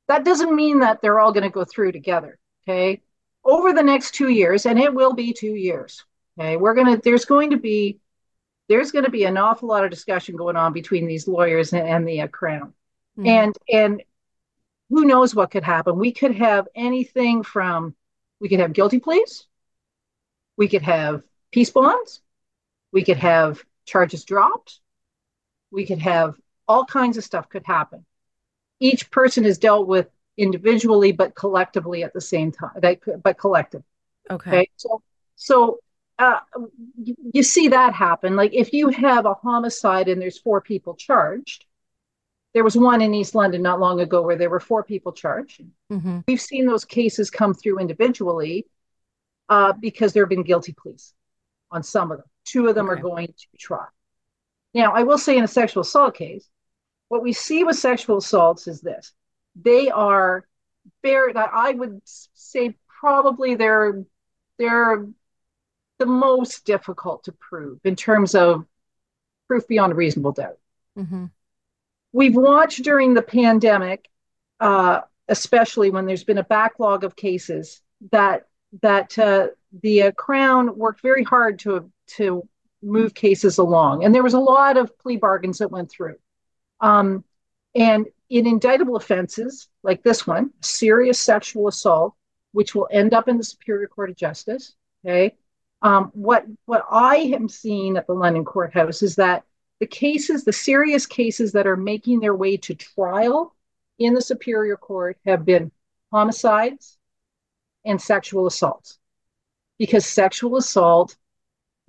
That 0.08 0.24
doesn't 0.24 0.56
mean 0.56 0.80
that 0.80 1.02
they're 1.02 1.20
all 1.20 1.32
going 1.32 1.44
to 1.44 1.50
go 1.50 1.64
through 1.64 1.92
together, 1.92 2.38
okay? 2.66 3.02
Over 3.44 3.74
the 3.74 3.82
next 3.82 4.14
two 4.14 4.30
years, 4.30 4.64
and 4.64 4.80
it 4.80 4.94
will 4.94 5.12
be 5.12 5.34
two 5.34 5.54
years, 5.54 6.02
okay? 6.38 6.56
We're 6.56 6.72
going 6.72 6.96
to, 6.96 7.02
there's 7.04 7.26
going 7.26 7.50
to 7.50 7.58
be, 7.58 7.98
there's 8.70 8.92
going 8.92 9.04
to 9.04 9.10
be 9.10 9.24
an 9.24 9.36
awful 9.36 9.68
lot 9.68 9.84
of 9.84 9.90
discussion 9.90 10.36
going 10.36 10.56
on 10.56 10.72
between 10.72 11.06
these 11.06 11.28
lawyers 11.28 11.74
and, 11.74 11.86
and 11.86 12.08
the 12.08 12.22
uh, 12.22 12.28
crown. 12.28 12.72
Mm. 13.18 13.26
And, 13.26 13.54
and 13.70 14.02
who 14.88 15.04
knows 15.04 15.34
what 15.34 15.50
could 15.50 15.64
happen? 15.64 15.98
We 15.98 16.12
could 16.12 16.34
have 16.34 16.66
anything 16.74 17.42
from, 17.42 17.94
we 18.40 18.48
could 18.48 18.60
have 18.60 18.72
guilty 18.72 19.00
pleas, 19.00 19.46
we 20.56 20.66
could 20.66 20.82
have 20.82 21.22
peace 21.52 21.68
bonds, 21.68 22.22
we 22.90 23.04
could 23.04 23.18
have 23.18 23.62
charges 23.84 24.24
dropped. 24.24 24.80
We 25.70 25.86
could 25.86 26.00
have 26.00 26.34
all 26.66 26.84
kinds 26.84 27.16
of 27.16 27.24
stuff 27.24 27.48
could 27.48 27.64
happen. 27.64 28.04
Each 28.80 29.10
person 29.10 29.44
is 29.44 29.58
dealt 29.58 29.86
with 29.86 30.08
individually, 30.36 31.12
but 31.12 31.34
collectively 31.34 32.02
at 32.02 32.12
the 32.12 32.20
same 32.20 32.52
time, 32.52 32.80
but 33.22 33.38
collective. 33.38 33.82
Okay. 34.30 34.50
okay? 34.50 34.70
So, 34.76 35.02
so 35.36 35.78
uh, 36.18 36.40
you, 37.02 37.14
you 37.32 37.42
see 37.42 37.68
that 37.68 37.92
happen. 37.92 38.36
Like 38.36 38.54
if 38.54 38.72
you 38.72 38.88
have 38.88 39.26
a 39.26 39.34
homicide 39.34 40.08
and 40.08 40.20
there's 40.20 40.38
four 40.38 40.60
people 40.60 40.94
charged, 40.94 41.66
there 42.52 42.64
was 42.64 42.76
one 42.76 43.02
in 43.02 43.14
East 43.14 43.34
London 43.34 43.62
not 43.62 43.80
long 43.80 44.00
ago 44.00 44.22
where 44.22 44.36
there 44.36 44.50
were 44.50 44.60
four 44.60 44.84
people 44.84 45.12
charged. 45.12 45.60
Mm-hmm. 45.90 46.20
We've 46.26 46.40
seen 46.40 46.66
those 46.66 46.84
cases 46.84 47.30
come 47.30 47.52
through 47.52 47.80
individually 47.80 48.66
uh, 49.48 49.72
because 49.72 50.12
there 50.12 50.22
have 50.22 50.30
been 50.30 50.44
guilty 50.44 50.72
pleas 50.72 51.14
on 51.70 51.82
some 51.82 52.12
of 52.12 52.18
them. 52.18 52.26
Two 52.44 52.68
of 52.68 52.74
them 52.74 52.88
okay. 52.88 52.98
are 52.98 53.02
going 53.02 53.26
to 53.26 53.56
trial. 53.58 53.88
Now, 54.74 54.92
I 54.92 55.02
will 55.02 55.18
say 55.18 55.36
in 55.36 55.44
a 55.44 55.48
sexual 55.48 55.82
assault 55.82 56.14
case, 56.14 56.48
what 57.08 57.22
we 57.22 57.32
see 57.32 57.64
with 57.64 57.76
sexual 57.76 58.18
assaults 58.18 58.66
is 58.66 58.80
this 58.80 59.12
they 59.56 59.88
are 59.88 60.46
very, 61.02 61.34
I 61.36 61.72
would 61.72 62.00
say 62.04 62.76
probably 63.00 63.54
they're, 63.54 64.04
they're 64.58 65.06
the 65.98 66.06
most 66.06 66.64
difficult 66.64 67.24
to 67.24 67.32
prove 67.32 67.78
in 67.84 67.94
terms 67.96 68.34
of 68.34 68.66
proof 69.46 69.66
beyond 69.68 69.92
a 69.92 69.96
reasonable 69.96 70.32
doubt. 70.32 70.58
Mm-hmm. 70.98 71.26
We've 72.12 72.34
watched 72.34 72.82
during 72.82 73.14
the 73.14 73.22
pandemic, 73.22 74.08
uh, 74.60 75.02
especially 75.28 75.90
when 75.90 76.06
there's 76.06 76.24
been 76.24 76.38
a 76.38 76.44
backlog 76.44 77.04
of 77.04 77.16
cases, 77.16 77.80
that 78.12 78.46
that 78.82 79.16
uh, 79.18 79.48
the 79.82 80.04
uh, 80.04 80.12
Crown 80.12 80.76
worked 80.76 81.00
very 81.00 81.22
hard 81.22 81.60
to 81.60 81.90
to 82.06 82.46
move 82.82 83.14
cases 83.14 83.58
along. 83.58 84.04
And 84.04 84.14
there 84.14 84.22
was 84.22 84.34
a 84.34 84.40
lot 84.40 84.76
of 84.76 84.96
plea 84.98 85.16
bargains 85.16 85.58
that 85.58 85.70
went 85.70 85.90
through. 85.90 86.16
Um, 86.80 87.24
and 87.74 88.06
in 88.28 88.46
indictable 88.46 88.96
offenses 88.96 89.68
like 89.82 90.02
this 90.02 90.26
one, 90.26 90.50
serious 90.60 91.20
sexual 91.20 91.68
assault, 91.68 92.14
which 92.52 92.74
will 92.74 92.88
end 92.90 93.14
up 93.14 93.28
in 93.28 93.36
the 93.38 93.44
Superior 93.44 93.88
Court 93.88 94.10
of 94.10 94.16
Justice. 94.16 94.74
Okay. 95.04 95.36
Um, 95.82 96.10
what 96.14 96.46
what 96.64 96.84
I 96.90 97.16
am 97.16 97.48
seeing 97.48 97.96
at 97.96 98.06
the 98.06 98.14
London 98.14 98.44
courthouse 98.44 99.02
is 99.02 99.16
that 99.16 99.44
the 99.80 99.86
cases, 99.86 100.44
the 100.44 100.52
serious 100.52 101.04
cases 101.04 101.52
that 101.52 101.66
are 101.66 101.76
making 101.76 102.20
their 102.20 102.34
way 102.34 102.56
to 102.58 102.74
trial 102.74 103.54
in 103.98 104.14
the 104.14 104.22
Superior 104.22 104.76
Court 104.76 105.18
have 105.26 105.44
been 105.44 105.70
homicides 106.10 106.96
and 107.84 108.00
sexual 108.00 108.46
assaults. 108.46 108.98
Because 109.78 110.06
sexual 110.06 110.56
assault 110.56 111.16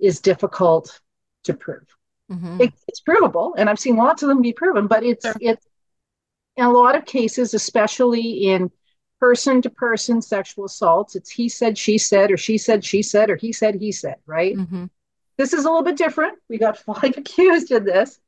is 0.00 0.20
difficult 0.20 1.00
to 1.44 1.54
prove. 1.54 1.86
Mm-hmm. 2.30 2.60
It, 2.62 2.72
it's 2.88 3.00
provable, 3.00 3.54
and 3.56 3.70
I've 3.70 3.78
seen 3.78 3.96
lots 3.96 4.22
of 4.22 4.28
them 4.28 4.42
be 4.42 4.52
proven, 4.52 4.86
but 4.86 5.04
it's 5.04 5.24
sure. 5.24 5.34
it's 5.40 5.66
in 6.56 6.64
a 6.64 6.72
lot 6.72 6.96
of 6.96 7.04
cases, 7.04 7.54
especially 7.54 8.48
in 8.48 8.70
person 9.20 9.62
to 9.62 9.70
person 9.70 10.20
sexual 10.20 10.64
assaults, 10.64 11.16
it's 11.16 11.30
he 11.30 11.48
said, 11.48 11.78
she 11.78 11.98
said, 11.98 12.30
or 12.30 12.36
she 12.36 12.58
said, 12.58 12.84
she 12.84 13.02
said, 13.02 13.30
or 13.30 13.36
he 13.36 13.52
said, 13.52 13.76
he 13.76 13.92
said, 13.92 14.16
right? 14.26 14.56
Mm-hmm. 14.56 14.86
This 15.36 15.52
is 15.52 15.64
a 15.64 15.68
little 15.68 15.84
bit 15.84 15.96
different. 15.96 16.38
We 16.48 16.58
got 16.58 16.78
five 16.78 17.16
accused 17.16 17.70
in 17.70 17.84
this, 17.84 18.18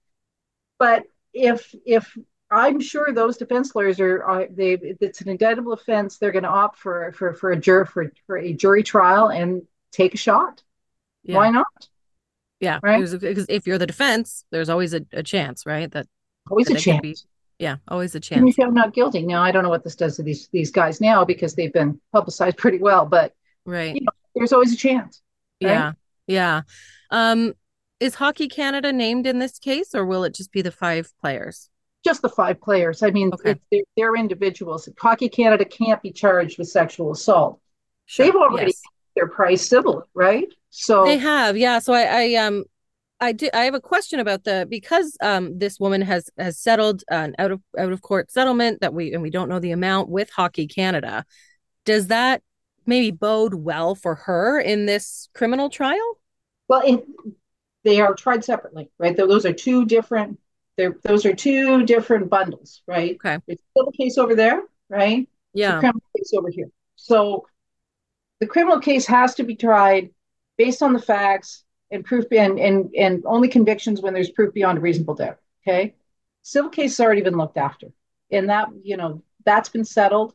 but 0.79 1.05
if 1.33 1.75
if 1.85 2.17
I'm 2.51 2.81
sure 2.81 3.13
those 3.13 3.37
defense 3.37 3.75
lawyers 3.75 4.01
are, 4.01 4.23
are 4.25 4.47
they 4.49 4.73
it's 5.01 5.21
an 5.21 5.29
indictable 5.29 5.73
offense, 5.73 6.17
they're 6.17 6.33
going 6.33 6.45
to 6.45 6.49
opt 6.49 6.79
for 6.79 7.13
for 7.13 7.35
for 7.35 7.51
a 7.51 7.57
jury 7.57 7.87
for 7.87 8.13
for 8.27 8.39
a 8.39 8.53
jury 8.53 8.83
trial 8.83 9.29
and 9.29 9.63
take 9.93 10.15
a 10.15 10.19
shot. 10.19 10.63
Yeah. 11.29 11.37
Why 11.37 11.51
not? 11.51 11.67
Yeah, 12.61 12.81
right. 12.83 13.01
Because 13.01 13.47
if 13.49 13.67
you're 13.67 13.79
the 13.79 13.87
defense, 13.87 14.45
there's 14.51 14.69
always 14.69 14.93
a, 14.95 15.03
a 15.13 15.23
chance, 15.23 15.65
right? 15.65 15.91
That 15.93 16.07
always 16.51 16.67
that 16.67 16.79
a 16.79 16.81
chance. 16.81 17.01
Be, 17.03 17.17
Yeah, 17.61 17.77
always 17.87 18.15
a 18.17 18.21
Can 18.21 18.47
you 18.47 18.53
chance. 18.53 18.57
found 18.57 18.75
not 18.75 18.93
guilty? 18.95 19.25
Now 19.25 19.43
I 19.45 19.53
don't 19.53 19.63
know 19.63 19.69
what 19.69 19.85
this 19.85 19.95
does 19.95 20.17
to 20.17 20.23
these 20.25 20.49
these 20.53 20.71
guys 20.73 21.01
now 21.01 21.25
because 21.25 21.55
they've 21.55 21.73
been 21.73 22.01
publicized 22.13 22.57
pretty 22.65 22.79
well, 22.79 23.07
but 23.07 23.33
Right. 23.65 23.95
you 23.95 24.01
know, 24.01 24.11
there's 24.35 24.53
always 24.53 24.73
a 24.73 24.77
chance. 24.77 25.23
right? 25.63 25.71
Yeah. 25.71 25.93
Yeah. 26.27 26.63
Um, 27.11 27.55
is 28.01 28.15
Hockey 28.17 28.49
Canada 28.49 28.93
named 28.93 29.27
in 29.27 29.39
this 29.39 29.59
case, 29.59 29.95
or 29.95 30.05
will 30.07 30.25
it 30.25 30.35
just 30.35 30.51
be 30.53 30.63
the 30.63 30.71
five 30.73 31.13
players? 31.21 31.69
Just 32.05 32.23
the 32.23 32.29
five 32.29 32.61
players. 32.61 33.03
I 33.03 33.11
mean, 33.11 33.31
Okay. 33.35 33.57
they're, 33.73 33.83
they're 33.97 34.17
individuals. 34.17 34.89
Hockey 34.99 35.29
Canada 35.29 35.65
can't 35.65 36.01
be 36.01 36.13
charged 36.13 36.59
with 36.59 36.69
sexual 36.69 37.11
assault. 37.13 37.61
Sure. 38.07 38.27
They've 38.27 38.35
already 38.37 38.67
Yes. 38.73 38.83
Their 39.19 39.29
price 39.29 39.69
civil, 39.69 40.05
right? 40.15 40.47
So 40.71 41.05
They 41.05 41.19
have, 41.19 41.57
yeah. 41.57 41.79
So 41.81 41.93
I, 41.93 42.03
I 42.03 42.35
um 42.37 42.65
I 43.21 43.33
do 43.33 43.49
I 43.53 43.65
have 43.65 43.75
a 43.75 43.81
question 43.81 44.21
about 44.21 44.45
the 44.45 44.67
because 44.71 45.17
um 45.21 45.59
this 45.59 45.81
woman 45.81 46.03
has 46.03 46.31
has 46.39 46.59
settled 46.59 47.03
an 47.11 47.35
out 47.39 47.51
of 47.51 47.61
out 47.79 47.93
of 47.93 48.01
court 48.03 48.31
settlement 48.31 48.81
that 48.81 48.95
we 48.95 49.13
and 49.13 49.23
we 49.23 49.31
don't 49.31 49.49
know 49.49 49.59
the 49.59 49.73
amount 49.73 50.09
with 50.09 50.31
Hockey 50.31 50.67
Canada. 50.69 51.25
Does 51.85 52.09
that 52.09 52.43
maybe 52.87 53.11
bode 53.11 53.55
well 53.55 53.95
for 53.95 54.15
her 54.15 54.61
in 54.61 54.87
this 54.87 55.29
criminal 55.35 55.69
trial? 55.69 56.19
well, 56.69 56.83
it, 56.85 57.05
they 57.85 58.01
are 58.01 58.15
tried 58.15 58.45
separately, 58.45 58.91
right? 58.99 59.17
Tho- 59.17 59.27
Those 59.27 59.47
are 59.47 59.53
two 59.53 59.85
different. 59.87 60.39
They're 60.77 60.97
those 61.03 61.27
are 61.27 61.35
two 61.35 61.85
different 61.87 62.31
bundles, 62.31 62.83
right? 62.87 63.17
Okay. 63.17 63.39
It's 63.49 63.63
still 63.71 63.89
a 63.89 63.93
case 63.93 64.17
over 64.17 64.35
there, 64.37 64.63
right? 64.89 65.29
Yeah. 65.55 65.81
criminal 65.81 66.03
case 66.17 66.33
over 66.37 66.51
here. 66.51 66.69
So 66.95 67.47
the 68.41 68.47
criminal 68.47 68.81
case 68.81 69.07
has 69.07 69.35
to 69.37 69.43
be 69.43 69.57
tried 69.57 70.11
based 70.57 70.83
on 70.83 70.93
the 70.93 71.03
facts 71.03 71.65
and 71.91 72.05
proof 72.05 72.27
and 72.33 72.59
and 72.59 72.95
and 72.95 73.23
only 73.27 73.49
convictions 73.49 74.01
when 74.01 74.15
there's 74.15 74.31
proof 74.31 74.53
beyond 74.55 74.79
a 74.79 74.81
reasonable 74.81 75.15
doubt. 75.15 75.39
Okay. 75.67 75.95
Civil 76.43 76.71
case 76.71 76.97
has 76.97 77.05
already 77.05 77.23
been 77.23 77.37
looked 77.37 77.57
after. 77.59 77.89
And 78.31 78.49
that, 78.49 78.69
you 78.83 78.97
know, 78.97 79.23
that's 79.45 79.69
been 79.69 79.85
settled. 79.85 80.35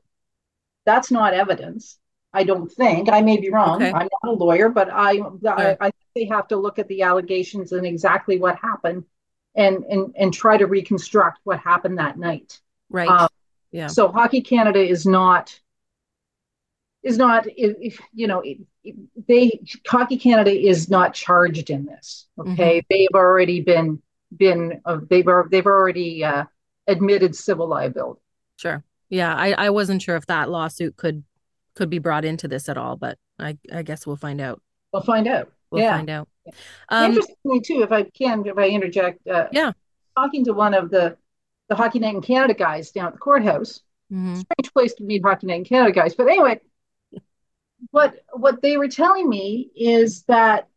That's 0.85 1.11
not 1.11 1.33
evidence. 1.33 1.97
I 2.33 2.43
don't 2.43 2.71
think. 2.71 3.09
I 3.09 3.21
may 3.21 3.37
be 3.37 3.51
wrong. 3.51 3.81
Okay. 3.81 3.91
I'm 3.91 4.09
not 4.23 4.31
a 4.31 4.31
lawyer, 4.31 4.69
but 4.69 4.89
I, 4.91 5.19
I 5.47 5.77
I 5.79 5.91
think 5.91 5.95
they 6.15 6.25
have 6.25 6.47
to 6.49 6.57
look 6.57 6.79
at 6.79 6.87
the 6.87 7.03
allegations 7.03 7.71
and 7.71 7.85
exactly 7.85 8.39
what 8.39 8.57
happened 8.57 9.05
and 9.55 9.83
and 9.83 10.15
and 10.17 10.33
try 10.33 10.57
to 10.57 10.65
reconstruct 10.65 11.39
what 11.43 11.59
happened 11.59 11.99
that 11.99 12.17
night. 12.17 12.59
Right. 12.89 13.07
Um, 13.07 13.29
yeah. 13.71 13.87
So 13.87 14.07
Hockey 14.07 14.41
Canada 14.41 14.79
is 14.79 15.05
not 15.05 15.59
is 17.03 17.17
not 17.17 17.45
if, 17.47 17.75
if, 17.79 18.01
you 18.13 18.27
know 18.27 18.43
they 19.27 19.59
Hockey 19.87 20.17
Canada 20.17 20.51
is 20.51 20.89
not 20.89 21.13
charged 21.13 21.69
in 21.69 21.85
this. 21.85 22.27
Okay, 22.39 22.83
they've 22.89 23.09
already 23.13 23.61
been 23.61 24.01
been 24.35 24.81
uh, 24.85 24.99
they've 25.09 25.27
they've 25.49 25.65
already 25.65 26.23
uh, 26.23 26.45
admitted 26.87 27.35
civil 27.35 27.67
liability. 27.67 28.21
Sure. 28.57 28.83
Yeah, 29.09 29.35
I, 29.35 29.53
I 29.53 29.69
wasn't 29.69 30.01
sure 30.01 30.15
if 30.15 30.25
that 30.27 30.49
lawsuit 30.49 30.95
could 30.95 31.23
could 31.75 31.89
be 31.89 31.99
brought 31.99 32.25
into 32.25 32.47
this 32.47 32.69
at 32.69 32.77
all, 32.77 32.95
but 32.95 33.17
I, 33.39 33.57
I 33.71 33.83
guess 33.83 34.07
we'll 34.07 34.15
find 34.15 34.39
out. 34.39 34.61
We'll 34.91 35.03
find 35.03 35.27
out. 35.27 35.51
We'll 35.71 35.83
yeah. 35.83 35.97
find 35.97 36.09
out. 36.09 36.27
Um, 36.89 37.11
Interestingly, 37.11 37.61
too, 37.61 37.81
if 37.83 37.91
I 37.91 38.03
can, 38.03 38.45
if 38.45 38.57
I 38.57 38.69
interject, 38.69 39.27
uh, 39.27 39.47
Yeah. 39.51 39.71
talking 40.15 40.45
to 40.45 40.53
one 40.53 40.73
of 40.73 40.89
the 40.89 41.17
the 41.69 41.75
Hockey 41.75 41.99
Night 41.99 42.15
in 42.15 42.21
Canada 42.21 42.53
guys 42.53 42.91
down 42.91 43.07
at 43.07 43.13
the 43.13 43.19
courthouse. 43.19 43.81
mhm, 44.11 44.35
strange 44.35 44.73
place 44.73 44.93
to 44.95 45.03
meet 45.03 45.23
Hockey 45.23 45.47
Night 45.47 45.59
in 45.59 45.65
Canada 45.65 45.91
guys. 45.91 46.13
But 46.13 46.27
anyway, 46.27 46.59
what 47.91 48.15
what 48.31 48.61
they 48.61 48.77
were 48.77 48.87
telling 48.87 49.29
me 49.29 49.69
is 49.75 50.23
that 50.23 50.67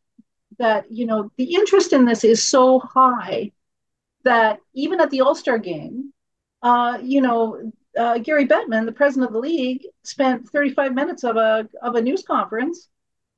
that 0.59 0.91
you 0.91 1.07
know 1.07 1.31
the 1.37 1.55
interest 1.55 1.93
in 1.93 2.05
this 2.05 2.25
is 2.25 2.43
so 2.43 2.79
high 2.79 3.53
that 4.25 4.61
even 4.75 5.01
at 5.01 5.11
the 5.11 5.21
All 5.21 5.35
Star 5.35 5.59
game, 5.59 6.13
uh, 6.63 6.99
you 7.03 7.21
know, 7.21 7.73
uh, 7.97 8.19
Gary 8.19 8.47
Bettman, 8.47 8.85
the 8.85 8.93
president 8.93 9.29
of 9.29 9.33
the 9.33 9.39
league, 9.39 9.87
spent 10.03 10.49
35 10.49 10.95
minutes 10.95 11.25
of 11.25 11.37
a 11.37 11.69
of 11.83 11.95
a 11.95 12.03
news 12.03 12.23
conference 12.23 12.89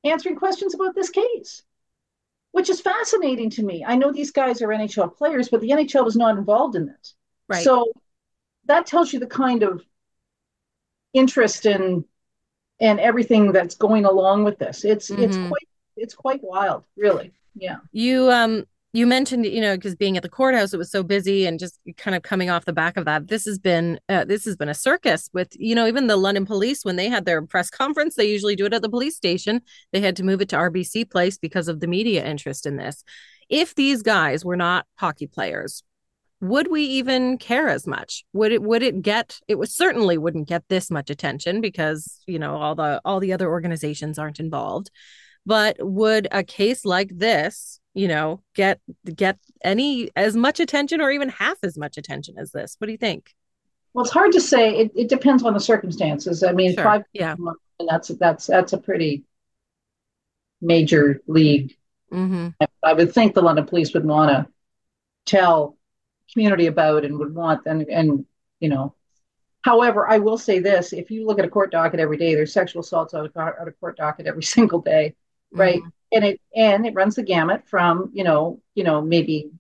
answering 0.05 0.37
questions 0.37 0.75
about 0.75 0.95
this 0.95 1.11
case, 1.11 1.63
which 2.53 2.71
is 2.71 2.81
fascinating 2.81 3.51
to 3.51 3.63
me. 3.63 3.85
I 3.87 3.97
know 3.97 4.13
these 4.13 4.31
guys 4.31 4.63
are 4.63 4.69
NHL 4.69 5.17
players, 5.17 5.49
but 5.49 5.61
the 5.61 5.71
NHL 5.71 6.05
was 6.05 6.17
not 6.17 6.39
involved 6.39 6.77
in 6.77 6.87
this. 6.87 7.15
Right. 7.49 7.63
So 7.63 7.93
that 8.67 8.87
tells 8.87 9.13
you 9.13 9.19
the 9.19 9.27
kind 9.27 9.63
of 9.63 9.83
interest 11.15 11.67
in 11.67 12.05
and 12.81 13.01
everything 13.01 13.53
that's 13.53 13.75
going 13.75 14.05
along 14.05 14.45
with 14.45 14.59
this. 14.59 14.85
It's 14.85 15.11
it's 15.11 15.37
Mhm. 15.37 15.49
quite 15.49 15.69
it's 15.97 16.15
quite 16.15 16.41
wild, 16.43 16.85
really. 16.97 17.33
Yeah. 17.57 17.79
You 17.93 18.31
um 18.31 18.65
you 18.93 19.07
mentioned 19.07 19.45
you 19.45 19.61
know 19.61 19.77
because 19.77 19.95
being 19.97 20.17
at 20.17 20.23
the 20.23 20.29
courthouse 20.29 20.73
it 20.73 20.79
was 20.79 20.91
so 20.91 21.03
busy 21.03 21.45
and 21.45 21.59
just 21.59 21.79
kind 21.99 22.15
of 22.17 22.23
coming 22.23 22.49
off 22.51 22.65
the 22.65 22.73
back 22.73 22.97
of 22.97 23.05
that 23.05 23.29
this 23.29 23.45
has 23.45 23.59
been 23.59 24.01
uh, 24.09 24.25
this 24.25 24.45
has 24.47 24.57
been 24.57 24.69
a 24.71 24.75
circus 24.75 25.29
with 25.35 25.49
you 25.59 25.75
know 25.75 25.87
even 25.87 26.07
the 26.07 26.17
London 26.17 26.47
police 26.47 26.85
when 26.85 26.97
they 26.97 27.09
had 27.09 27.25
their 27.27 27.43
press 27.43 27.69
conference 27.69 28.15
they 28.15 28.25
usually 28.25 28.57
do 28.57 28.65
it 28.65 28.73
at 28.73 28.81
the 28.81 28.89
police 28.89 29.15
station 29.17 29.61
they 29.93 30.01
had 30.01 30.17
to 30.17 30.23
move 30.25 30.41
it 30.41 30.49
to 30.49 30.57
RBC 30.57 31.11
place 31.11 31.37
because 31.37 31.69
of 31.69 31.81
the 31.81 31.87
media 31.87 32.25
interest 32.25 32.65
in 32.65 32.77
this 32.77 33.05
if 33.51 33.75
these 33.75 34.03
guys 34.03 34.43
were 34.45 34.57
not 34.57 34.87
hockey 34.97 35.27
players 35.27 35.83
would 36.41 36.71
we 36.71 36.83
even 36.83 37.37
care 37.39 37.69
as 37.69 37.87
much 37.87 38.25
would 38.33 38.53
it 38.53 38.63
would 38.63 38.83
it 38.83 39.03
get 39.03 39.41
it 39.49 39.57
was 39.57 39.75
certainly 39.75 40.17
wouldn't 40.17 40.49
get 40.49 40.63
this 40.69 40.91
much 40.91 41.11
attention 41.11 41.61
because 41.61 42.23
you 42.27 42.39
know 42.39 42.57
all 42.57 42.75
the 42.75 43.01
all 43.05 43.21
the 43.21 43.33
other 43.33 43.49
organizations 43.49 44.19
aren't 44.19 44.41
involved 44.41 44.91
but 45.45 45.77
would 45.81 46.29
a 46.31 46.45
case 46.45 46.85
like 46.85 47.11
this 47.17 47.81
you 47.95 48.07
know 48.07 48.41
get 48.55 48.81
get 49.17 49.39
any 49.65 50.11
as 50.15 50.37
much 50.37 50.61
attention 50.61 51.01
or 51.01 51.11
even 51.11 51.29
half 51.29 51.59
as 51.63 51.77
much 51.77 51.97
attention 51.99 52.37
as 52.39 52.53
this 52.53 52.77
what 52.79 52.87
do 52.87 52.93
you 52.93 52.99
think 52.99 53.35
Well, 53.95 54.05
it's 54.05 54.13
hard 54.13 54.33
to 54.33 54.41
say. 54.41 54.77
It, 54.77 54.93
it 54.95 55.09
depends 55.09 55.43
on 55.43 55.55
the 55.55 55.61
circumstances. 55.61 56.45
I 56.45 56.53
mean, 56.53 56.75
Sure. 56.75 56.85
five 56.85 57.03
yeah 57.13 57.35
and 57.81 57.89
that's 57.89 58.09
that's 58.09 58.47
that's 58.47 58.73
a 58.73 58.79
pretty 58.79 59.25
major 60.61 61.21
league. 61.27 61.77
mm-hmm. 62.13 62.49
I 62.83 62.93
would 62.93 63.13
think 63.13 63.35
the 63.35 63.43
London 63.43 63.67
police 63.67 63.95
would 63.95 64.05
want 64.05 64.31
to 64.31 64.53
tell 65.25 65.78
community 66.33 66.67
about 66.67 67.05
and 67.05 67.19
would 67.19 67.35
want 67.35 67.67
and 67.67 67.83
and 67.89 68.25
you 68.61 68.69
know. 68.69 68.95
However, 69.63 70.09
I 70.09 70.19
will 70.19 70.39
say 70.39 70.61
this: 70.61 70.93
if 70.93 71.11
you 71.11 71.27
look 71.27 71.39
at 71.39 71.45
a 71.45 71.49
court 71.51 71.71
docket 71.73 72.01
every 72.01 72.17
day, 72.17 72.35
there's 72.35 72.53
sexual 72.53 72.81
assaults 72.81 73.13
out 73.15 73.27
of, 73.27 73.37
out 73.37 73.67
of 73.69 73.79
court 73.81 73.97
docket 73.97 74.27
every 74.27 74.43
single 74.57 74.81
day. 74.81 75.15
right 75.53 75.83
and 76.13 76.25
it 76.25 76.41
and 76.55 76.87
it 76.87 76.95
runs 76.95 77.17
the 77.17 77.23
gamut 77.23 77.67
from 77.67 78.11
you 78.15 78.25
know 78.25 78.61
you 78.75 78.85
know 78.85 79.01
maybe 79.03 79.51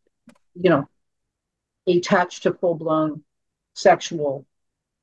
you 0.54 0.70
know 0.70 0.88
a 1.86 2.00
touch 2.00 2.40
to 2.40 2.52
full 2.52 2.74
blown 2.74 3.22
sexual 3.74 4.46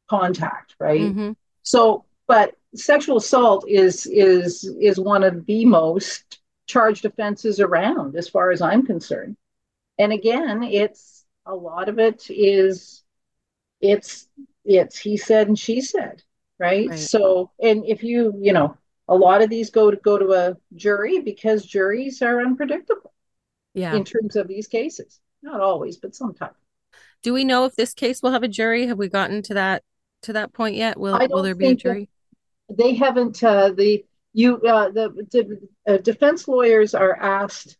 contact 0.09 0.75
right 0.79 1.01
Mm-hmm. 1.01 1.31
so 1.63 2.05
but 2.27 2.55
sexual 2.75 3.17
assault 3.17 3.65
is 3.67 4.05
is 4.07 4.63
is 4.79 4.99
one 4.99 5.23
of 5.23 5.45
the 5.45 5.65
most 5.65 6.39
charged 6.67 7.05
offenses 7.05 7.59
around 7.59 8.15
as 8.15 8.27
far 8.29 8.51
as 8.51 8.61
i'm 8.61 8.85
concerned 8.85 9.37
and 9.99 10.11
again 10.13 10.63
it's 10.63 11.24
a 11.45 11.55
lot 11.55 11.89
of 11.89 11.99
it 11.99 12.29
is 12.29 13.03
it's 13.81 14.27
it's 14.63 14.97
he 14.97 15.17
said 15.17 15.47
and 15.47 15.59
she 15.59 15.81
said 15.81 16.23
right, 16.57 16.89
Right. 16.89 16.99
so 16.99 17.51
and 17.61 17.85
if 17.85 18.03
you 18.03 18.33
you 18.39 18.53
know 18.53 18.77
a 19.07 19.15
lot 19.15 19.41
of 19.41 19.49
these 19.49 19.69
go 19.69 19.91
to 19.91 19.97
go 19.97 20.17
to 20.17 20.33
a 20.33 20.57
jury 20.75 21.19
because 21.19 21.65
juries 21.65 22.21
are 22.21 22.41
unpredictable 22.41 23.13
yeah. 23.73 23.93
in 23.93 24.03
terms 24.03 24.35
of 24.35 24.47
these 24.47 24.67
cases. 24.67 25.19
Not 25.43 25.61
always 25.61 25.97
but 25.97 26.15
sometimes. 26.15 26.55
Do 27.21 27.33
we 27.33 27.43
know 27.43 27.65
if 27.65 27.75
this 27.75 27.93
case 27.93 28.23
will 28.23 28.31
have 28.31 28.43
a 28.43 28.47
jury? 28.47 28.87
Have 28.87 28.97
we 28.97 29.09
gotten 29.09 29.41
to 29.43 29.53
that 29.53 29.83
to 30.23 30.33
that 30.33 30.53
point 30.53 30.75
yet? 30.75 30.99
Will 30.99 31.19
will 31.29 31.43
there 31.43 31.55
be 31.55 31.67
a 31.67 31.75
jury? 31.75 32.09
They 32.69 32.95
haven't 32.95 33.43
uh, 33.43 33.71
the 33.71 34.03
you 34.33 34.57
uh, 34.57 34.89
the, 34.89 35.09
the 35.31 35.67
uh, 35.87 35.97
defense 35.97 36.47
lawyers 36.47 36.95
are 36.95 37.15
asked 37.15 37.77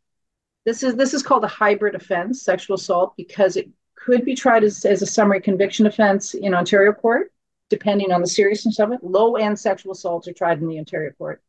this 0.66 0.84
is 0.84 0.96
this 0.96 1.14
is 1.14 1.24
called 1.24 1.44
a 1.44 1.48
hybrid 1.48 1.96
offense 1.96 2.42
sexual 2.42 2.76
assault 2.76 3.16
because 3.16 3.56
it 3.56 3.70
could 3.96 4.26
be 4.26 4.36
tried 4.36 4.64
as, 4.64 4.86
as 4.86 5.02
a 5.02 5.06
summary 5.06 5.42
conviction 5.42 5.86
offense 5.86 6.34
in 6.34 6.54
ontario 6.54 6.92
court 6.92 7.32
depending 7.70 8.12
on 8.12 8.22
the 8.22 8.28
seriousness 8.28 8.80
of 8.80 8.92
it. 8.92 9.04
Low 9.04 9.36
end 9.36 9.60
sexual 9.60 9.94
assaults 9.94 10.28
are 10.28 10.34
tried 10.34 10.62
in 10.62 10.68
the 10.68 10.78
ontario 10.78 11.12
court. 11.12 11.42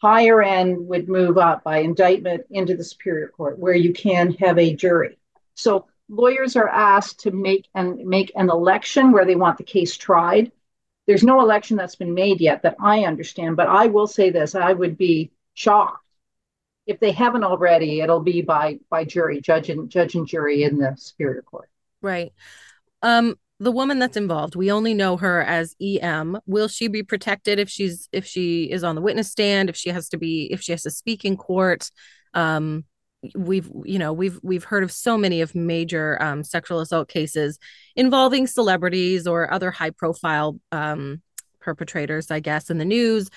Higher 0.00 0.42
end 0.42 0.86
would 0.88 1.08
move 1.08 1.38
up 1.38 1.64
by 1.64 1.78
indictment 1.78 2.46
into 2.50 2.76
the 2.76 2.84
superior 2.84 3.28
court 3.28 3.58
where 3.58 3.74
you 3.74 3.92
can 3.92 4.32
have 4.34 4.58
a 4.58 4.74
jury. 4.74 5.18
So 5.54 5.86
lawyers 6.08 6.54
are 6.56 6.68
asked 6.68 7.20
to 7.20 7.30
make 7.30 7.66
and 7.74 8.06
make 8.06 8.30
an 8.36 8.50
election 8.50 9.10
where 9.12 9.24
they 9.24 9.34
want 9.34 9.58
the 9.58 9.64
case 9.64 9.96
tried. 9.96 10.52
There's 11.06 11.24
no 11.24 11.40
election 11.40 11.76
that's 11.76 11.96
been 11.96 12.14
made 12.14 12.40
yet 12.40 12.62
that 12.62 12.76
I 12.80 13.04
understand, 13.04 13.56
but 13.56 13.68
I 13.68 13.86
will 13.86 14.06
say 14.06 14.30
this: 14.30 14.54
I 14.54 14.72
would 14.72 14.98
be 14.98 15.32
shocked 15.54 16.04
if 16.88 16.98
they 16.98 17.12
haven't 17.12 17.44
already. 17.44 18.00
It'll 18.00 18.18
be 18.20 18.42
by 18.42 18.78
by 18.90 19.04
jury, 19.04 19.40
judge 19.40 19.70
and 19.70 19.88
judge 19.88 20.16
and 20.16 20.26
jury 20.26 20.64
in 20.64 20.78
the 20.78 20.96
superior 20.98 21.42
court. 21.42 21.68
right 22.02 22.32
um 23.02 23.36
the 23.60 23.72
woman 23.72 23.98
that's 23.98 24.16
involved 24.16 24.54
we 24.56 24.70
only 24.70 24.94
know 24.94 25.16
her 25.16 25.42
as 25.42 25.74
em 25.80 26.38
will 26.46 26.68
she 26.68 26.88
be 26.88 27.02
protected 27.02 27.58
if 27.58 27.68
she's 27.68 28.08
if 28.12 28.24
she 28.24 28.64
is 28.70 28.82
on 28.84 28.94
the 28.94 29.00
witness 29.00 29.30
stand 29.30 29.68
if 29.68 29.76
she 29.76 29.90
has 29.90 30.08
to 30.08 30.16
be 30.16 30.48
if 30.52 30.60
she 30.60 30.72
has 30.72 30.82
to 30.82 30.90
speak 30.90 31.24
in 31.24 31.36
court 31.36 31.90
um 32.34 32.84
we've 33.34 33.68
you 33.84 33.98
know 33.98 34.12
we've 34.12 34.38
we've 34.42 34.64
heard 34.64 34.84
of 34.84 34.92
so 34.92 35.18
many 35.18 35.40
of 35.40 35.54
major 35.54 36.20
um, 36.22 36.44
sexual 36.44 36.78
assault 36.78 37.08
cases 37.08 37.58
involving 37.96 38.46
celebrities 38.46 39.26
or 39.26 39.52
other 39.52 39.72
high 39.72 39.90
profile 39.90 40.58
um, 40.70 41.20
perpetrators 41.60 42.30
i 42.30 42.38
guess 42.38 42.70
in 42.70 42.78
the 42.78 42.84
news 42.84 43.28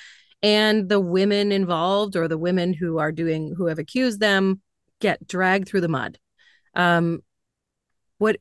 and 0.43 0.89
the 0.89 0.99
women 0.99 1.51
involved 1.51 2.15
or 2.15 2.27
the 2.27 2.37
women 2.37 2.73
who 2.73 2.97
are 2.97 3.11
doing 3.11 3.53
who 3.55 3.67
have 3.67 3.79
accused 3.79 4.19
them 4.19 4.61
get 4.99 5.27
dragged 5.27 5.67
through 5.67 5.81
the 5.81 5.87
mud. 5.87 6.17
Um 6.75 7.21
what 8.17 8.37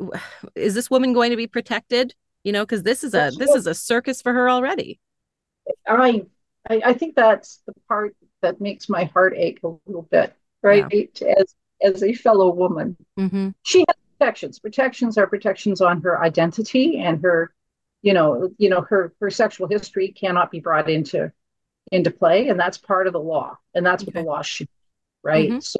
is 0.55 0.75
this 0.75 0.91
woman 0.91 1.13
going 1.13 1.31
to 1.31 1.37
be 1.37 1.47
protected? 1.47 2.15
You 2.45 2.53
know 2.53 2.65
because 2.65 2.83
this 2.83 3.05
is 3.05 3.15
a 3.15 3.31
this 3.37 3.51
is 3.51 3.67
a 3.67 3.75
circus 3.75 4.23
for 4.23 4.33
her 4.33 4.49
already. 4.49 5.01
I, 5.87 6.23
I 6.69 6.81
i 6.87 6.93
think 6.95 7.15
that's 7.15 7.61
the 7.67 7.75
part 7.87 8.17
that 8.43 8.61
makes 8.61 8.89
my 8.89 9.05
heart 9.05 9.35
ache 9.37 9.61
a 9.63 9.69
little 9.87 10.09
bit 10.11 10.35
right? 10.63 10.87
Yeah. 10.93 11.35
as 11.39 11.55
as 11.83 12.03
a 12.03 12.13
fellow 12.13 12.51
woman. 12.51 12.97
Mm-hmm. 13.19 13.51
she 13.63 13.81
has 13.81 13.97
protections. 14.19 14.59
Protections 14.59 15.17
are 15.17 15.27
protections 15.27 15.81
on 15.81 16.03
her 16.03 16.21
identity 16.23 16.99
and 16.99 17.23
her 17.23 17.55
you 18.03 18.13
know 18.13 18.51
you 18.59 18.69
know 18.69 18.83
her 18.83 19.15
her 19.21 19.31
sexual 19.31 19.69
history 19.69 20.09
cannot 20.13 20.51
be 20.51 20.61
brought 20.61 20.91
into 20.91 21.33
into 21.91 22.11
play 22.11 22.49
and 22.49 22.59
that's 22.59 22.79
part 22.79 23.07
of 23.07 23.13
the 23.13 23.21
law 23.21 23.57
and 23.75 23.85
that's 23.85 24.03
okay. 24.03 24.13
what 24.13 24.15
the 24.15 24.29
law 24.29 24.43
should 24.43 24.69
right 25.23 25.51
mm-hmm. 25.51 25.61
so 25.61 25.79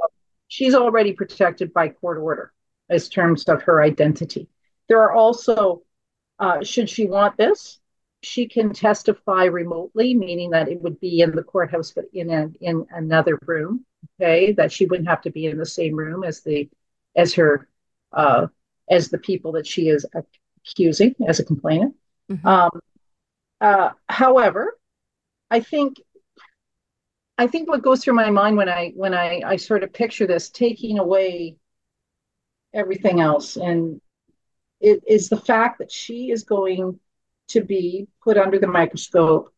she's 0.49 0.75
already 0.75 1.13
protected 1.13 1.73
by 1.73 1.89
court 1.89 2.19
order 2.19 2.53
as 2.89 3.09
terms 3.09 3.45
of 3.45 3.63
her 3.63 3.83
identity 3.83 4.49
there 4.89 5.01
are 5.01 5.13
also 5.13 5.83
uh, 6.39 6.63
should 6.63 6.89
she 6.89 7.07
want 7.07 7.37
this 7.37 7.79
she 8.23 8.47
can 8.47 8.73
testify 8.73 9.45
remotely 9.45 10.15
meaning 10.15 10.51
that 10.51 10.69
it 10.69 10.81
would 10.81 10.99
be 11.01 11.21
in 11.21 11.31
the 11.33 11.43
courthouse 11.43 11.93
but 11.93 12.05
in 12.13 12.31
a, 12.31 12.51
in 12.61 12.85
another 12.91 13.39
room 13.47 13.85
okay 14.21 14.53
that 14.53 14.73
she 14.73 14.87
wouldn't 14.87 15.09
have 15.09 15.23
to 15.23 15.31
be 15.31 15.47
in 15.47 15.59
the 15.59 15.67
same 15.67 15.95
room 15.95 16.25
as 16.25 16.41
the 16.41 16.69
as 17.17 17.35
her 17.35 17.69
uh, 18.13 18.47
as 18.89 19.09
the 19.09 19.19
people 19.19 19.53
that 19.53 19.67
she 19.67 19.89
is 19.89 20.05
accusing 20.65 21.15
as 21.29 21.39
a 21.39 21.45
complainant 21.45 21.95
mm-hmm. 22.31 22.47
um, 22.47 22.71
uh, 23.61 23.91
however 24.09 24.77
I 25.51 25.61
think 25.61 26.01
I 27.39 27.47
think 27.47 27.69
what 27.69 27.83
goes 27.83 28.05
through 28.05 28.15
my 28.15 28.31
mind 28.31 28.57
when 28.57 28.69
I 28.69 28.93
when 28.95 29.15
I, 29.15 29.41
I 29.45 29.57
sort 29.57 29.83
of 29.83 29.93
picture 29.93 30.27
this 30.27 30.51
taking 30.51 30.99
away 30.99 31.57
everything 32.73 33.21
else 33.21 33.57
and 33.57 34.01
it 34.81 35.03
is 35.07 35.29
the 35.29 35.41
fact 35.41 35.79
that 35.79 35.91
she 35.91 36.31
is 36.31 36.45
going 36.45 37.01
to 37.49 37.63
be 37.63 38.07
put 38.23 38.39
under 38.39 38.59
the 38.59 38.67
microscope 38.67 39.53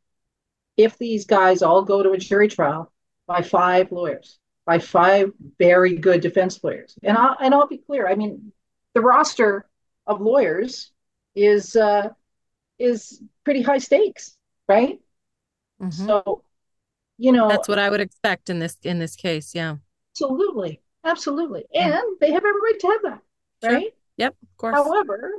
if 0.77 0.97
these 0.97 1.27
guys 1.27 1.61
all 1.61 1.83
go 1.83 2.03
to 2.03 2.13
a 2.13 2.19
jury 2.19 2.49
trial 2.49 2.91
by 3.27 3.43
five 3.43 3.93
lawyers 3.93 4.39
by 4.65 4.79
five 4.79 5.33
very 5.59 5.97
good 5.97 6.21
defense 6.21 6.63
lawyers. 6.63 6.97
And 7.03 7.19
I'll, 7.19 7.37
and 7.41 7.53
I'll 7.53 7.67
be 7.67 7.79
clear 7.79 8.09
I 8.09 8.15
mean 8.15 8.53
the 8.95 9.01
roster 9.01 9.67
of 10.07 10.21
lawyers 10.21 10.91
is 11.35 11.77
uh, 11.77 12.11
is 12.79 13.21
pretty 13.45 13.63
high 13.63 13.79
stakes 13.79 14.37
right 14.69 15.01
Mm-hmm. 15.83 16.07
So, 16.07 16.45
you 17.19 17.33
know, 17.33 17.49
that's 17.49 17.69
what 17.69 17.79
I 17.79 17.91
would 17.91 18.01
expect 18.01 18.51
in 18.51 18.61
this 18.61 18.77
in 18.85 18.99
this 18.99 19.17
case. 19.17 19.55
Yeah, 19.55 19.77
absolutely, 20.13 20.81
absolutely, 21.05 21.65
and 21.75 22.03
they 22.21 22.31
have 22.31 22.45
every 22.45 22.61
right 22.61 22.79
to 22.81 22.87
have 22.87 23.03
that, 23.03 23.21
sure. 23.63 23.73
right? 23.73 23.95
Yep, 24.17 24.37
of 24.43 24.57
course. 24.57 24.75
However, 24.77 25.33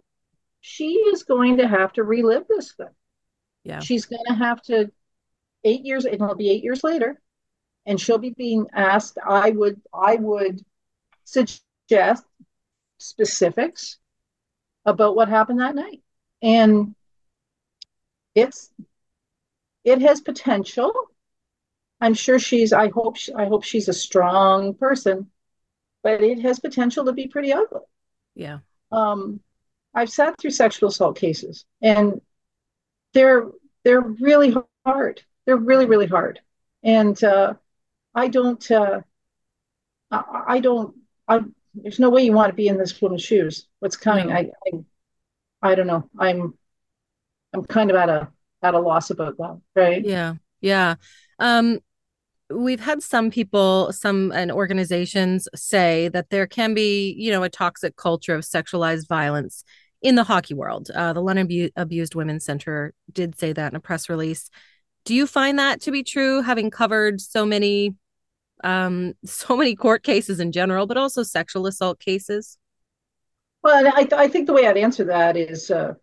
she 0.60 0.94
is 0.94 1.24
going 1.24 1.58
to 1.58 1.68
have 1.68 1.94
to 1.94 2.04
relive 2.04 2.44
this 2.50 2.74
thing. 2.74 2.88
Yeah, 3.64 3.80
she's 3.80 4.06
going 4.06 4.26
to 4.28 4.34
have 4.34 4.62
to 4.64 4.92
eight 5.64 5.86
years. 5.86 6.06
It'll 6.06 6.36
be 6.36 6.50
eight 6.50 6.64
years 6.64 6.84
later, 6.84 7.22
and 7.86 8.00
she'll 8.00 8.18
be 8.18 8.32
being 8.32 8.68
asked. 8.74 9.18
I 9.26 9.52
would, 9.52 9.82
I 9.94 10.16
would 10.16 10.62
suggest 11.24 12.26
specifics 12.98 13.98
about 14.86 15.16
what 15.16 15.30
happened 15.30 15.62
that 15.62 15.76
night, 15.76 16.02
and 16.42 16.96
it's 18.36 18.70
it 19.84 20.02
has 20.02 20.22
potential. 20.22 20.94
I'm 22.02 22.14
sure 22.14 22.40
she's. 22.40 22.74
I 22.74 22.90
hope. 22.90 23.18
She, 23.18 23.34
I 23.34 23.46
hope 23.46 23.64
she's 23.64 23.88
a 23.88 23.94
strong 23.94 24.74
person, 24.74 25.30
but 26.04 26.22
it 26.22 26.40
has 26.42 26.60
potential 26.60 27.06
to 27.06 27.14
be 27.14 27.28
pretty 27.28 27.54
ugly. 27.54 27.82
Yeah. 28.36 28.60
Um, 28.92 29.40
I've 29.94 30.10
sat 30.10 30.38
through 30.38 30.52
sexual 30.52 30.90
assault 30.90 31.18
cases, 31.18 31.66
and 31.82 32.22
they're 33.14 33.48
they're 33.84 34.02
really 34.02 34.56
hard. 34.86 35.22
They're 35.46 35.58
really 35.58 35.86
really 35.86 36.08
hard, 36.08 36.40
and 36.84 37.22
uh, 37.24 37.54
I 38.16 38.28
don't. 38.28 38.70
Uh, 38.72 39.02
I, 40.12 40.44
I 40.48 40.60
don't. 40.60 40.96
I 41.28 41.42
there's 41.76 42.00
no 42.00 42.10
way 42.10 42.24
you 42.24 42.34
want 42.34 42.50
to 42.50 42.56
be 42.56 42.68
in 42.68 42.78
this 42.78 43.02
woman's 43.02 43.24
shoes. 43.24 43.68
What's 43.80 43.98
coming? 43.98 44.28
No. 44.28 44.36
I, 44.36 44.52
I 44.68 45.72
I 45.72 45.76
don't 45.76 45.88
know. 45.88 46.10
I'm 46.20 46.54
I'm 47.54 47.64
kind 47.66 47.90
of 47.90 47.96
at 47.96 48.10
a 48.10 48.33
at 48.64 48.74
a 48.74 48.80
loss 48.80 49.10
about 49.10 49.38
that 49.38 49.60
right? 49.76 50.04
Yeah 50.04 50.36
yeah. 50.64 50.96
Um 51.40 51.80
we've 52.50 52.80
had 52.80 53.04
some 53.04 53.30
people 53.32 53.92
some 53.92 54.32
and 54.32 54.52
organizations 54.52 55.48
say 55.56 56.08
that 56.10 56.30
there 56.30 56.48
can 56.48 56.74
be 56.74 57.14
you 57.18 57.32
know 57.32 57.44
a 57.44 57.50
toxic 57.50 57.96
culture 57.96 58.36
of 58.36 58.44
sexualized 58.44 59.08
violence 59.08 59.64
in 60.02 60.16
the 60.16 60.24
hockey 60.24 60.54
world. 60.54 60.90
Uh, 60.94 61.14
the 61.14 61.22
london 61.22 61.46
Abu- 61.46 61.70
abused 61.76 62.16
women's 62.16 62.46
center 62.46 62.94
did 63.12 63.38
say 63.38 63.54
that 63.54 63.72
in 63.72 63.76
a 63.76 63.80
press 63.80 64.10
release. 64.10 64.50
Do 65.06 65.14
you 65.14 65.28
find 65.28 65.60
that 65.60 65.82
to 65.82 65.92
be 65.92 66.04
true 66.04 66.42
having 66.42 66.72
covered 66.72 67.22
so 67.22 67.46
many 67.46 67.96
um 68.64 69.14
so 69.26 69.58
many 69.58 69.76
court 69.76 70.04
cases 70.04 70.40
in 70.40 70.52
general 70.52 70.88
but 70.88 70.98
also 70.98 71.24
sexual 71.24 71.68
assault 71.68 72.00
cases? 72.00 72.58
Well 73.64 73.92
i, 73.96 74.04
th- 74.04 74.14
I 74.14 74.28
think 74.28 74.48
the 74.48 74.54
way 74.54 74.68
i'd 74.68 74.78
answer 74.78 75.06
that 75.06 75.38
is 75.38 75.72
uh 75.72 75.94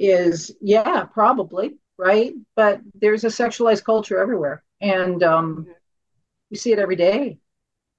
is 0.00 0.52
yeah 0.60 1.04
probably 1.04 1.78
right? 2.00 2.32
But 2.56 2.80
there's 2.94 3.24
a 3.24 3.28
sexualized 3.28 3.84
culture 3.84 4.18
everywhere, 4.18 4.64
and 4.80 5.22
um, 5.22 5.66
we 6.50 6.56
see 6.56 6.72
it 6.72 6.78
every 6.78 6.96
day. 6.96 7.38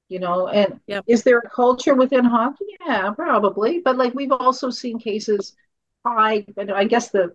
You 0.10 0.20
know, 0.20 0.50
and 0.50 0.82
yep. 0.88 1.06
is 1.08 1.24
there 1.24 1.38
a 1.38 1.50
culture 1.50 1.96
within 1.96 2.26
hockey? 2.26 2.66
Yeah, 2.86 3.12
probably. 3.12 3.80
But 3.80 3.98
like 3.98 4.14
we've 4.14 4.32
also 4.34 4.70
seen 4.70 5.00
cases 5.00 5.56
high. 6.06 6.46
I 6.58 6.84
guess 6.84 7.12
the 7.12 7.34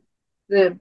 the 0.51 0.79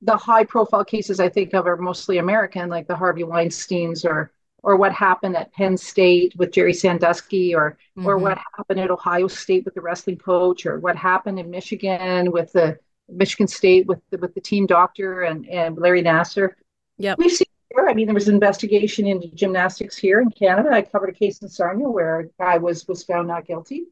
the 0.00 0.16
high 0.16 0.44
profile 0.44 0.84
cases 0.84 1.20
I 1.20 1.28
think 1.28 1.52
of 1.52 1.66
are 1.66 1.76
mostly 1.76 2.18
American, 2.18 2.70
like 2.70 2.86
the 2.88 2.96
Harvey 2.96 3.24
Weinstein's 3.24 4.04
or 4.04 4.32
or 4.62 4.76
what 4.76 4.92
happened 4.92 5.36
at 5.36 5.52
Penn 5.52 5.76
State 5.76 6.34
with 6.36 6.52
Jerry 6.52 6.74
Sandusky 6.74 7.54
or 7.54 7.78
mm-hmm. 7.96 8.06
or 8.06 8.18
what 8.18 8.38
happened 8.56 8.80
at 8.80 8.90
Ohio 8.90 9.28
State 9.28 9.64
with 9.64 9.74
the 9.74 9.80
wrestling 9.80 10.18
coach 10.18 10.66
or 10.66 10.78
what 10.78 10.96
happened 10.96 11.38
in 11.38 11.50
Michigan 11.50 12.30
with 12.30 12.52
the 12.52 12.78
Michigan 13.08 13.48
State 13.48 13.86
with 13.86 14.00
the, 14.10 14.18
with 14.18 14.34
the 14.34 14.40
team 14.40 14.66
doctor 14.66 15.22
and, 15.22 15.48
and 15.48 15.76
Larry 15.76 16.02
Nassar. 16.02 16.50
Yeah, 16.98 17.14
we've 17.18 17.32
seen 17.32 17.46
here. 17.74 17.88
I 17.88 17.94
mean, 17.94 18.06
there 18.06 18.14
was 18.14 18.28
an 18.28 18.34
investigation 18.34 19.06
into 19.06 19.28
gymnastics 19.28 19.96
here 19.96 20.20
in 20.20 20.30
Canada. 20.30 20.70
I 20.72 20.82
covered 20.82 21.10
a 21.10 21.14
case 21.14 21.40
in 21.42 21.48
Sarnia 21.48 21.88
where 21.88 22.20
a 22.20 22.26
guy 22.38 22.58
was 22.58 22.86
was 22.86 23.02
found 23.04 23.28
not 23.28 23.46
guilty. 23.46 23.86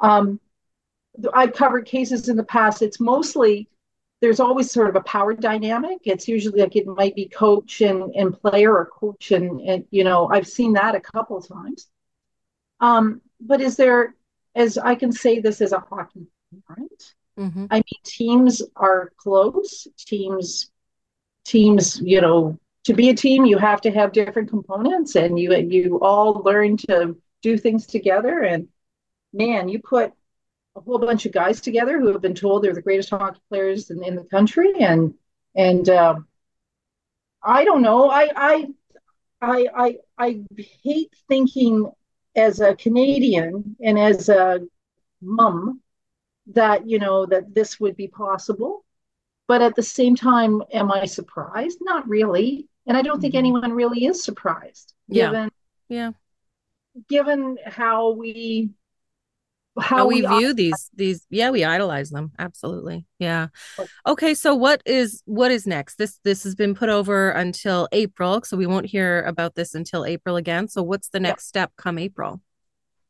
Um, 0.00 0.40
I've 1.34 1.52
covered 1.52 1.86
cases 1.86 2.28
in 2.28 2.36
the 2.36 2.44
past. 2.44 2.82
It's 2.82 3.00
mostly 3.00 3.68
there's 4.20 4.40
always 4.40 4.70
sort 4.70 4.88
of 4.88 4.96
a 4.96 5.02
power 5.02 5.34
dynamic. 5.34 5.98
It's 6.04 6.26
usually 6.26 6.60
like 6.60 6.76
it 6.76 6.86
might 6.86 7.14
be 7.14 7.28
coach 7.28 7.80
and, 7.80 8.14
and 8.14 8.38
player 8.38 8.74
or 8.76 8.86
coach 8.86 9.30
and, 9.30 9.60
and 9.60 9.84
you 9.90 10.04
know 10.04 10.28
I've 10.28 10.48
seen 10.48 10.72
that 10.74 10.94
a 10.94 11.00
couple 11.00 11.40
times. 11.40 11.88
Um, 12.80 13.20
but 13.40 13.60
is 13.60 13.76
there, 13.76 14.14
as 14.54 14.78
I 14.78 14.94
can 14.94 15.12
say 15.12 15.40
this 15.40 15.60
as 15.60 15.72
a 15.72 15.80
hockey 15.80 16.26
parent, 16.66 17.14
Mm-hmm. 17.38 17.66
I 17.70 17.76
mean, 17.76 18.02
teams 18.04 18.62
are 18.74 19.12
close. 19.16 19.86
Teams, 19.96 20.70
teams, 21.44 22.00
you 22.00 22.20
know, 22.20 22.58
to 22.84 22.94
be 22.94 23.10
a 23.10 23.14
team, 23.14 23.44
you 23.44 23.58
have 23.58 23.80
to 23.82 23.90
have 23.90 24.12
different 24.12 24.50
components, 24.50 25.14
and 25.14 25.38
you 25.38 25.54
you 25.56 26.00
all 26.00 26.42
learn 26.44 26.76
to 26.88 27.16
do 27.42 27.56
things 27.56 27.86
together. 27.86 28.40
And 28.40 28.68
man, 29.32 29.68
you 29.68 29.78
put 29.78 30.12
a 30.78 30.82
whole 30.82 30.98
bunch 30.98 31.26
of 31.26 31.32
guys 31.32 31.60
together 31.60 31.98
who 31.98 32.12
have 32.12 32.22
been 32.22 32.34
told 32.34 32.62
they're 32.62 32.74
the 32.74 32.82
greatest 32.82 33.10
hockey 33.10 33.40
players 33.48 33.90
in, 33.90 34.02
in 34.02 34.16
the 34.16 34.24
country, 34.24 34.72
and 34.80 35.14
and 35.54 35.88
uh, 35.88 36.16
I 37.42 37.64
don't 37.64 37.82
know. 37.82 38.10
I 38.10 38.28
I 38.34 38.66
I 39.40 39.66
I 39.74 39.96
I 40.18 40.40
hate 40.82 41.12
thinking 41.28 41.90
as 42.36 42.60
a 42.60 42.74
Canadian 42.76 43.76
and 43.82 43.98
as 43.98 44.28
a 44.28 44.60
mom 45.20 45.80
that 46.48 46.88
you 46.88 46.98
know 46.98 47.26
that 47.26 47.54
this 47.54 47.78
would 47.80 47.96
be 47.96 48.08
possible. 48.08 48.84
But 49.48 49.62
at 49.62 49.74
the 49.74 49.82
same 49.82 50.14
time 50.14 50.62
am 50.74 50.92
i 50.92 51.06
surprised? 51.06 51.78
Not 51.80 52.06
really. 52.06 52.68
And 52.86 52.96
i 52.96 53.02
don't 53.02 53.14
mm-hmm. 53.14 53.22
think 53.22 53.34
anyone 53.34 53.72
really 53.72 54.04
is 54.04 54.22
surprised 54.22 54.94
yeah. 55.08 55.26
given, 55.26 55.50
yeah. 55.88 56.10
given 57.08 57.58
how 57.66 58.10
we 58.12 58.70
how, 59.80 59.98
how 59.98 60.06
we, 60.06 60.22
we, 60.22 60.38
view 60.38 60.54
these 60.54 60.90
these 60.94 61.26
yeah 61.30 61.50
we 61.50 61.64
idolize 61.64 62.10
them. 62.10 62.32
Absolutely. 62.38 63.06
Yeah. 63.18 63.48
Okay 64.06 64.34
so 64.34 64.54
what 64.54 64.82
is 64.86 65.22
what 65.26 65.50
is 65.50 65.66
next? 65.66 65.96
This 65.96 66.18
this 66.24 66.44
has 66.44 66.54
been 66.54 66.74
put 66.74 66.88
over 66.88 67.30
until 67.30 67.88
april 67.92 68.42
so 68.42 68.56
we 68.56 68.66
won't 68.66 68.86
hear 68.86 69.22
about 69.22 69.54
this 69.54 69.74
until 69.74 70.04
april 70.04 70.36
again. 70.36 70.68
So 70.68 70.82
what's 70.82 71.08
the 71.08 71.20
next 71.20 71.46
yeah. 71.46 71.48
step 71.48 71.72
come 71.76 71.98
april? 71.98 72.40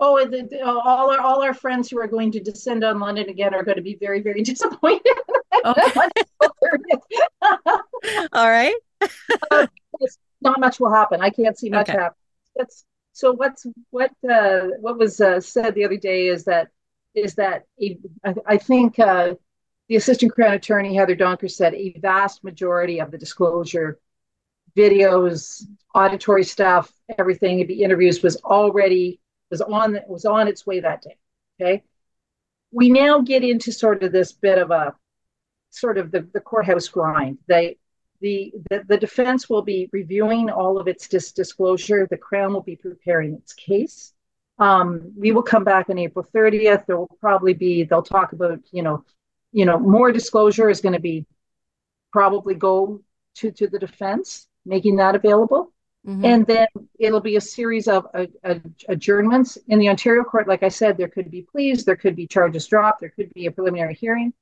Oh 0.01 0.25
the, 0.25 0.43
the, 0.43 0.65
all 0.65 1.11
our 1.11 1.21
all 1.21 1.43
our 1.43 1.55
friends 1.55 1.91
who 1.91 1.99
are 1.99 2.07
going 2.07 2.31
to 2.33 2.41
descend 2.41 2.85
on 2.85 3.01
london 3.01 3.29
again 3.29 3.55
are 3.55 3.65
going 3.65 3.77
to 3.77 3.83
be 3.83 3.97
very 4.01 4.21
very 4.21 4.43
disappointed. 4.53 5.17
Okay. 5.65 5.83
all 8.33 8.49
right. 8.49 8.75
Uh, 9.51 9.67
not 10.41 10.61
much 10.61 10.79
will 10.79 10.93
happen. 10.93 11.21
I 11.21 11.31
can't 11.31 11.59
see 11.59 11.69
much 11.71 11.89
okay. 11.89 11.99
happen 11.99 12.17
that's 12.59 12.85
so 13.19 13.33
what's 13.33 13.67
what 13.91 14.13
uh, 14.31 14.69
what 14.79 14.97
was 14.97 15.21
uh, 15.21 15.41
said 15.41 15.75
the 15.75 15.85
other 15.85 15.97
day 15.97 16.29
is 16.29 16.45
that 16.45 16.69
is 17.17 17.35
that 17.35 17.65
a, 17.83 17.99
I, 18.25 18.35
I 18.47 18.57
think 18.59 18.97
uh, 19.01 19.35
the 19.89 19.97
assistant 19.97 20.33
crown 20.33 20.55
attorney 20.55 20.95
Heather 20.95 21.17
Donkers 21.17 21.57
said 21.57 21.75
a 21.75 21.97
vast 21.99 22.45
majority 22.45 23.01
of 23.01 23.11
the 23.11 23.19
disclosure 23.19 23.99
videos, 24.77 25.65
auditory 25.97 26.45
stuff, 26.45 26.93
everything, 27.19 27.67
the 27.67 27.83
interviews 27.83 28.23
was 28.23 28.37
already 28.45 29.19
was 29.51 29.63
on 29.63 29.99
was 30.07 30.25
on 30.25 30.47
its 30.47 30.65
way 30.65 30.79
that 30.79 31.03
day. 31.03 31.17
Okay, 31.61 31.83
we 32.71 32.89
now 32.89 33.21
get 33.21 33.43
into 33.43 33.73
sort 33.73 34.05
of 34.05 34.13
this 34.13 34.31
bit 34.31 34.59
of 34.59 34.71
a 34.71 34.95
sort 35.71 35.99
of 35.99 36.13
the, 36.13 36.21
the 36.35 36.41
courthouse 36.41 36.87
grind. 36.87 37.39
They 37.49 37.78
the, 38.21 38.53
the, 38.71 38.85
the 38.89 38.97
defense 38.97 39.49
will 39.49 39.63
be 39.63 39.89
reviewing 39.93 40.51
all 40.51 40.79
of 40.79 40.89
its 40.89 41.09
dis- 41.09 41.33
disclosure. 41.33 42.07
The 42.11 42.17
Crown 42.17 42.53
will 42.53 42.63
be 42.63 42.77
preparing 42.77 43.35
its 43.35 43.53
case. 43.53 44.13
Um, 44.59 45.13
we 45.17 45.33
will 45.33 45.43
come 45.43 45.65
back 45.65 45.89
on 45.89 45.99
April 45.99 46.27
30th. 46.35 46.87
There 46.87 46.97
will 46.97 47.17
probably 47.21 47.55
be, 47.55 47.85
they'll 47.85 48.03
talk 48.03 48.33
about, 48.33 48.61
you 48.73 48.83
know, 48.83 49.05
you 49.53 49.65
know, 49.65 49.79
more 49.79 50.13
disclosure 50.13 50.69
is 50.69 50.81
going 50.81 50.95
to 50.95 51.01
be 51.01 51.27
probably 52.13 52.55
go 52.55 53.01
to, 53.37 53.51
to 53.53 53.69
the 53.69 53.79
defense, 53.79 54.49
making 54.67 54.97
that 54.97 55.15
available. 55.15 55.73
Mm-hmm. 56.07 56.25
And 56.25 56.47
then 56.47 56.67
it'll 56.99 57.21
be 57.21 57.37
a 57.37 57.41
series 57.41 57.89
of 57.89 58.07
uh, 58.15 58.27
uh, 58.45 58.57
adjournments 58.89 59.59
in 59.69 59.79
the 59.79 59.89
Ontario 59.89 60.25
court. 60.25 60.49
Like 60.49 60.63
I 60.63 60.69
said, 60.69 60.97
there 60.97 61.09
could 61.09 61.31
be 61.31 61.43
pleas, 61.43 61.85
there 61.85 61.97
could 61.97 62.17
be 62.17 62.27
charges 62.27 62.67
dropped, 62.67 63.01
there 63.01 63.11
could 63.11 63.33
be 63.35 63.47
a 63.47 63.51
preliminary 63.51 63.95
hearing. 63.95 64.33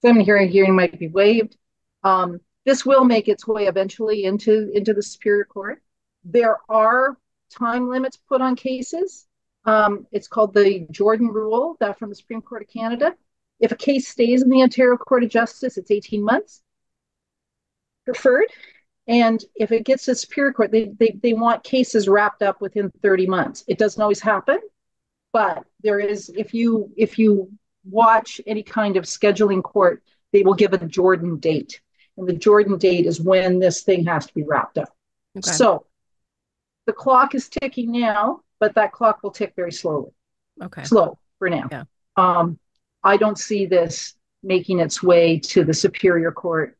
Preliminary 0.00 0.24
hearing, 0.24 0.50
hearing 0.50 0.76
might 0.76 0.98
be 0.98 1.08
waived. 1.08 1.56
Um, 2.04 2.40
this 2.64 2.86
will 2.86 3.04
make 3.04 3.28
its 3.28 3.46
way 3.46 3.66
eventually 3.66 4.24
into, 4.24 4.70
into 4.72 4.94
the 4.94 5.02
Superior 5.02 5.44
Court. 5.44 5.82
There 6.24 6.58
are 6.68 7.16
time 7.52 7.88
limits 7.88 8.16
put 8.28 8.40
on 8.40 8.56
cases. 8.56 9.26
Um, 9.64 10.06
it's 10.12 10.28
called 10.28 10.54
the 10.54 10.86
Jordan 10.90 11.28
Rule, 11.28 11.76
that 11.80 11.98
from 11.98 12.08
the 12.08 12.14
Supreme 12.14 12.42
Court 12.42 12.62
of 12.62 12.68
Canada. 12.68 13.14
If 13.60 13.72
a 13.72 13.76
case 13.76 14.08
stays 14.08 14.42
in 14.42 14.48
the 14.48 14.62
Ontario 14.62 14.96
Court 14.96 15.24
of 15.24 15.30
Justice, 15.30 15.76
it's 15.76 15.90
18 15.90 16.22
months 16.22 16.62
preferred. 18.04 18.48
And 19.06 19.44
if 19.54 19.72
it 19.72 19.84
gets 19.84 20.04
to 20.04 20.14
Superior 20.14 20.52
Court, 20.52 20.70
they, 20.70 20.92
they, 20.98 21.18
they 21.22 21.32
want 21.32 21.64
cases 21.64 22.08
wrapped 22.08 22.42
up 22.42 22.60
within 22.60 22.90
30 23.02 23.26
months. 23.26 23.64
It 23.66 23.78
doesn't 23.78 24.00
always 24.00 24.20
happen, 24.20 24.58
but 25.32 25.64
there 25.82 25.98
is, 25.98 26.28
if 26.36 26.54
you 26.54 26.92
if 26.96 27.18
you 27.18 27.50
watch 27.84 28.40
any 28.46 28.62
kind 28.62 28.96
of 28.96 29.04
scheduling 29.04 29.62
court, 29.62 30.02
they 30.32 30.42
will 30.42 30.54
give 30.54 30.72
a 30.72 30.86
Jordan 30.86 31.38
date 31.38 31.80
and 32.16 32.28
the 32.28 32.32
Jordan 32.32 32.78
date 32.78 33.06
is 33.06 33.20
when 33.20 33.58
this 33.58 33.82
thing 33.82 34.04
has 34.06 34.26
to 34.26 34.34
be 34.34 34.42
wrapped 34.42 34.78
up. 34.78 34.94
Okay. 35.36 35.50
So 35.50 35.86
the 36.86 36.92
clock 36.92 37.34
is 37.34 37.48
ticking 37.48 37.92
now, 37.92 38.42
but 38.60 38.74
that 38.74 38.92
clock 38.92 39.22
will 39.22 39.30
tick 39.30 39.54
very 39.56 39.72
slowly. 39.72 40.10
Okay. 40.62 40.84
Slow 40.84 41.18
for 41.38 41.48
now. 41.48 41.68
Yeah. 41.70 41.84
Um, 42.16 42.58
I 43.02 43.16
don't 43.16 43.38
see 43.38 43.66
this 43.66 44.14
making 44.42 44.80
its 44.80 45.02
way 45.02 45.38
to 45.38 45.64
the 45.64 45.74
Superior 45.74 46.32
Court 46.32 46.76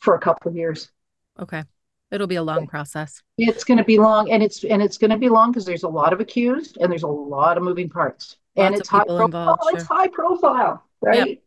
for 0.00 0.14
a 0.14 0.18
couple 0.18 0.50
of 0.50 0.56
years. 0.56 0.90
Okay. 1.38 1.64
It'll 2.10 2.26
be 2.26 2.36
a 2.36 2.42
long 2.42 2.66
process. 2.66 3.22
It's 3.38 3.64
going 3.64 3.78
to 3.78 3.84
be 3.84 3.98
long, 3.98 4.30
and 4.30 4.40
it's 4.40 4.62
and 4.62 4.80
it's 4.80 4.98
going 4.98 5.10
to 5.10 5.16
be 5.16 5.28
long 5.28 5.50
because 5.50 5.64
there's 5.64 5.82
a 5.82 5.88
lot 5.88 6.12
of 6.12 6.20
accused 6.20 6.78
and 6.80 6.88
there's 6.88 7.02
a 7.02 7.08
lot 7.08 7.56
of 7.56 7.64
moving 7.64 7.88
parts, 7.88 8.36
Lots 8.54 8.66
and 8.66 8.74
it's 8.76 8.88
high 8.88 9.04
profile. 9.04 9.24
Involved, 9.24 9.62
sure. 9.64 9.76
It's 9.78 9.88
high 9.88 10.06
profile, 10.06 10.84
right? 11.00 11.28
Yep. 11.28 11.38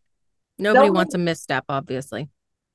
Nobody 0.57 0.87
They'll, 0.87 0.93
wants 0.93 1.15
a 1.15 1.19
misstep, 1.19 1.63
obviously 1.69 2.29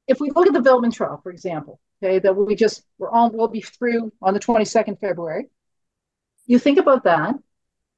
if 0.07 0.21
we 0.21 0.31
look 0.31 0.47
at 0.47 0.53
the 0.53 0.61
Veltman 0.61 0.93
trial, 0.93 1.21
for 1.23 1.31
example, 1.31 1.81
okay, 2.03 2.19
that 2.19 2.35
we 2.35 2.55
just 2.55 2.83
we're 2.99 3.11
on 3.11 3.33
we'll 3.33 3.49
be 3.49 3.61
through 3.61 4.12
on 4.21 4.35
the 4.35 4.41
22nd 4.41 5.01
February. 5.01 5.47
You 6.47 6.59
think 6.59 6.79
about 6.79 7.05
that. 7.05 7.35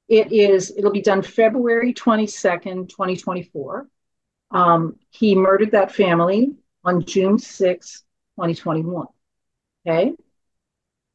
It 0.08 0.32
is 0.32 0.72
it'll 0.76 0.92
be 0.92 1.00
done 1.00 1.22
February 1.22 1.94
22nd, 1.94 2.88
2024. 2.88 3.88
Um, 4.50 4.96
he 5.10 5.34
murdered 5.34 5.72
that 5.72 5.92
family 5.92 6.52
on 6.84 7.04
June 7.04 7.38
6, 7.38 8.04
2021. 8.36 9.06
Okay. 9.86 10.12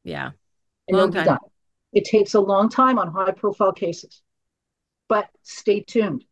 Yeah. 0.04 0.32
Long 0.90 1.12
time. 1.12 1.38
It 1.94 2.06
takes 2.06 2.34
a 2.34 2.40
long 2.40 2.70
time 2.70 3.00
on 3.00 3.12
high 3.12 3.32
profile 3.32 3.72
cases. 3.72 4.22
But 5.08 5.30
stay 5.44 5.82
tuned. 5.82 6.24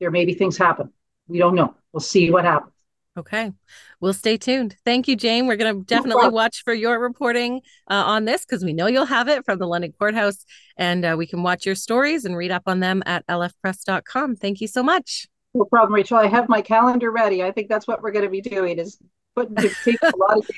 There 0.00 0.10
may 0.10 0.24
be 0.24 0.34
things 0.34 0.56
happen. 0.56 0.92
We 1.28 1.38
don't 1.38 1.54
know. 1.54 1.74
We'll 1.92 2.00
see 2.00 2.30
what 2.30 2.44
happens. 2.44 2.73
Okay. 3.16 3.52
We'll 4.00 4.12
stay 4.12 4.36
tuned. 4.36 4.76
Thank 4.84 5.06
you, 5.06 5.14
Jane. 5.14 5.46
We're 5.46 5.56
going 5.56 5.76
to 5.76 5.84
definitely 5.84 6.28
watch 6.30 6.64
for 6.64 6.74
your 6.74 6.98
reporting 6.98 7.60
uh, 7.88 7.94
on 7.94 8.24
this 8.24 8.44
because 8.44 8.64
we 8.64 8.72
know 8.72 8.86
you'll 8.88 9.06
have 9.06 9.28
it 9.28 9.44
from 9.44 9.58
the 9.58 9.66
London 9.66 9.92
Courthouse 9.96 10.44
and 10.76 11.04
uh, 11.04 11.14
we 11.16 11.26
can 11.26 11.42
watch 11.42 11.64
your 11.64 11.76
stories 11.76 12.24
and 12.24 12.36
read 12.36 12.50
up 12.50 12.64
on 12.66 12.80
them 12.80 13.02
at 13.06 13.24
lfpress.com. 13.28 14.36
Thank 14.36 14.60
you 14.60 14.66
so 14.66 14.82
much. 14.82 15.28
No 15.54 15.64
problem, 15.64 15.94
Rachel. 15.94 16.18
I 16.18 16.26
have 16.26 16.48
my 16.48 16.60
calendar 16.60 17.12
ready. 17.12 17.44
I 17.44 17.52
think 17.52 17.68
that's 17.68 17.86
what 17.86 18.02
we're 18.02 18.10
going 18.10 18.24
to 18.24 18.30
be 18.30 18.40
doing 18.40 18.78
is 18.78 18.98
putting 19.36 19.56
a 19.58 20.12
lot 20.16 20.38
of. 20.38 20.50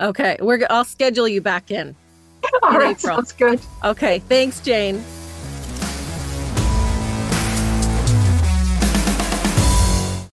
Okay. 0.00 0.36
We're 0.40 0.66
I'll 0.68 0.84
schedule 0.84 1.26
you 1.26 1.40
back 1.40 1.70
in. 1.70 1.96
All 2.62 2.74
in 2.74 2.76
right, 2.76 2.98
April. 2.98 3.16
sounds 3.16 3.32
good. 3.32 3.60
Okay. 3.84 4.18
Thanks, 4.18 4.60
Jane. 4.60 5.02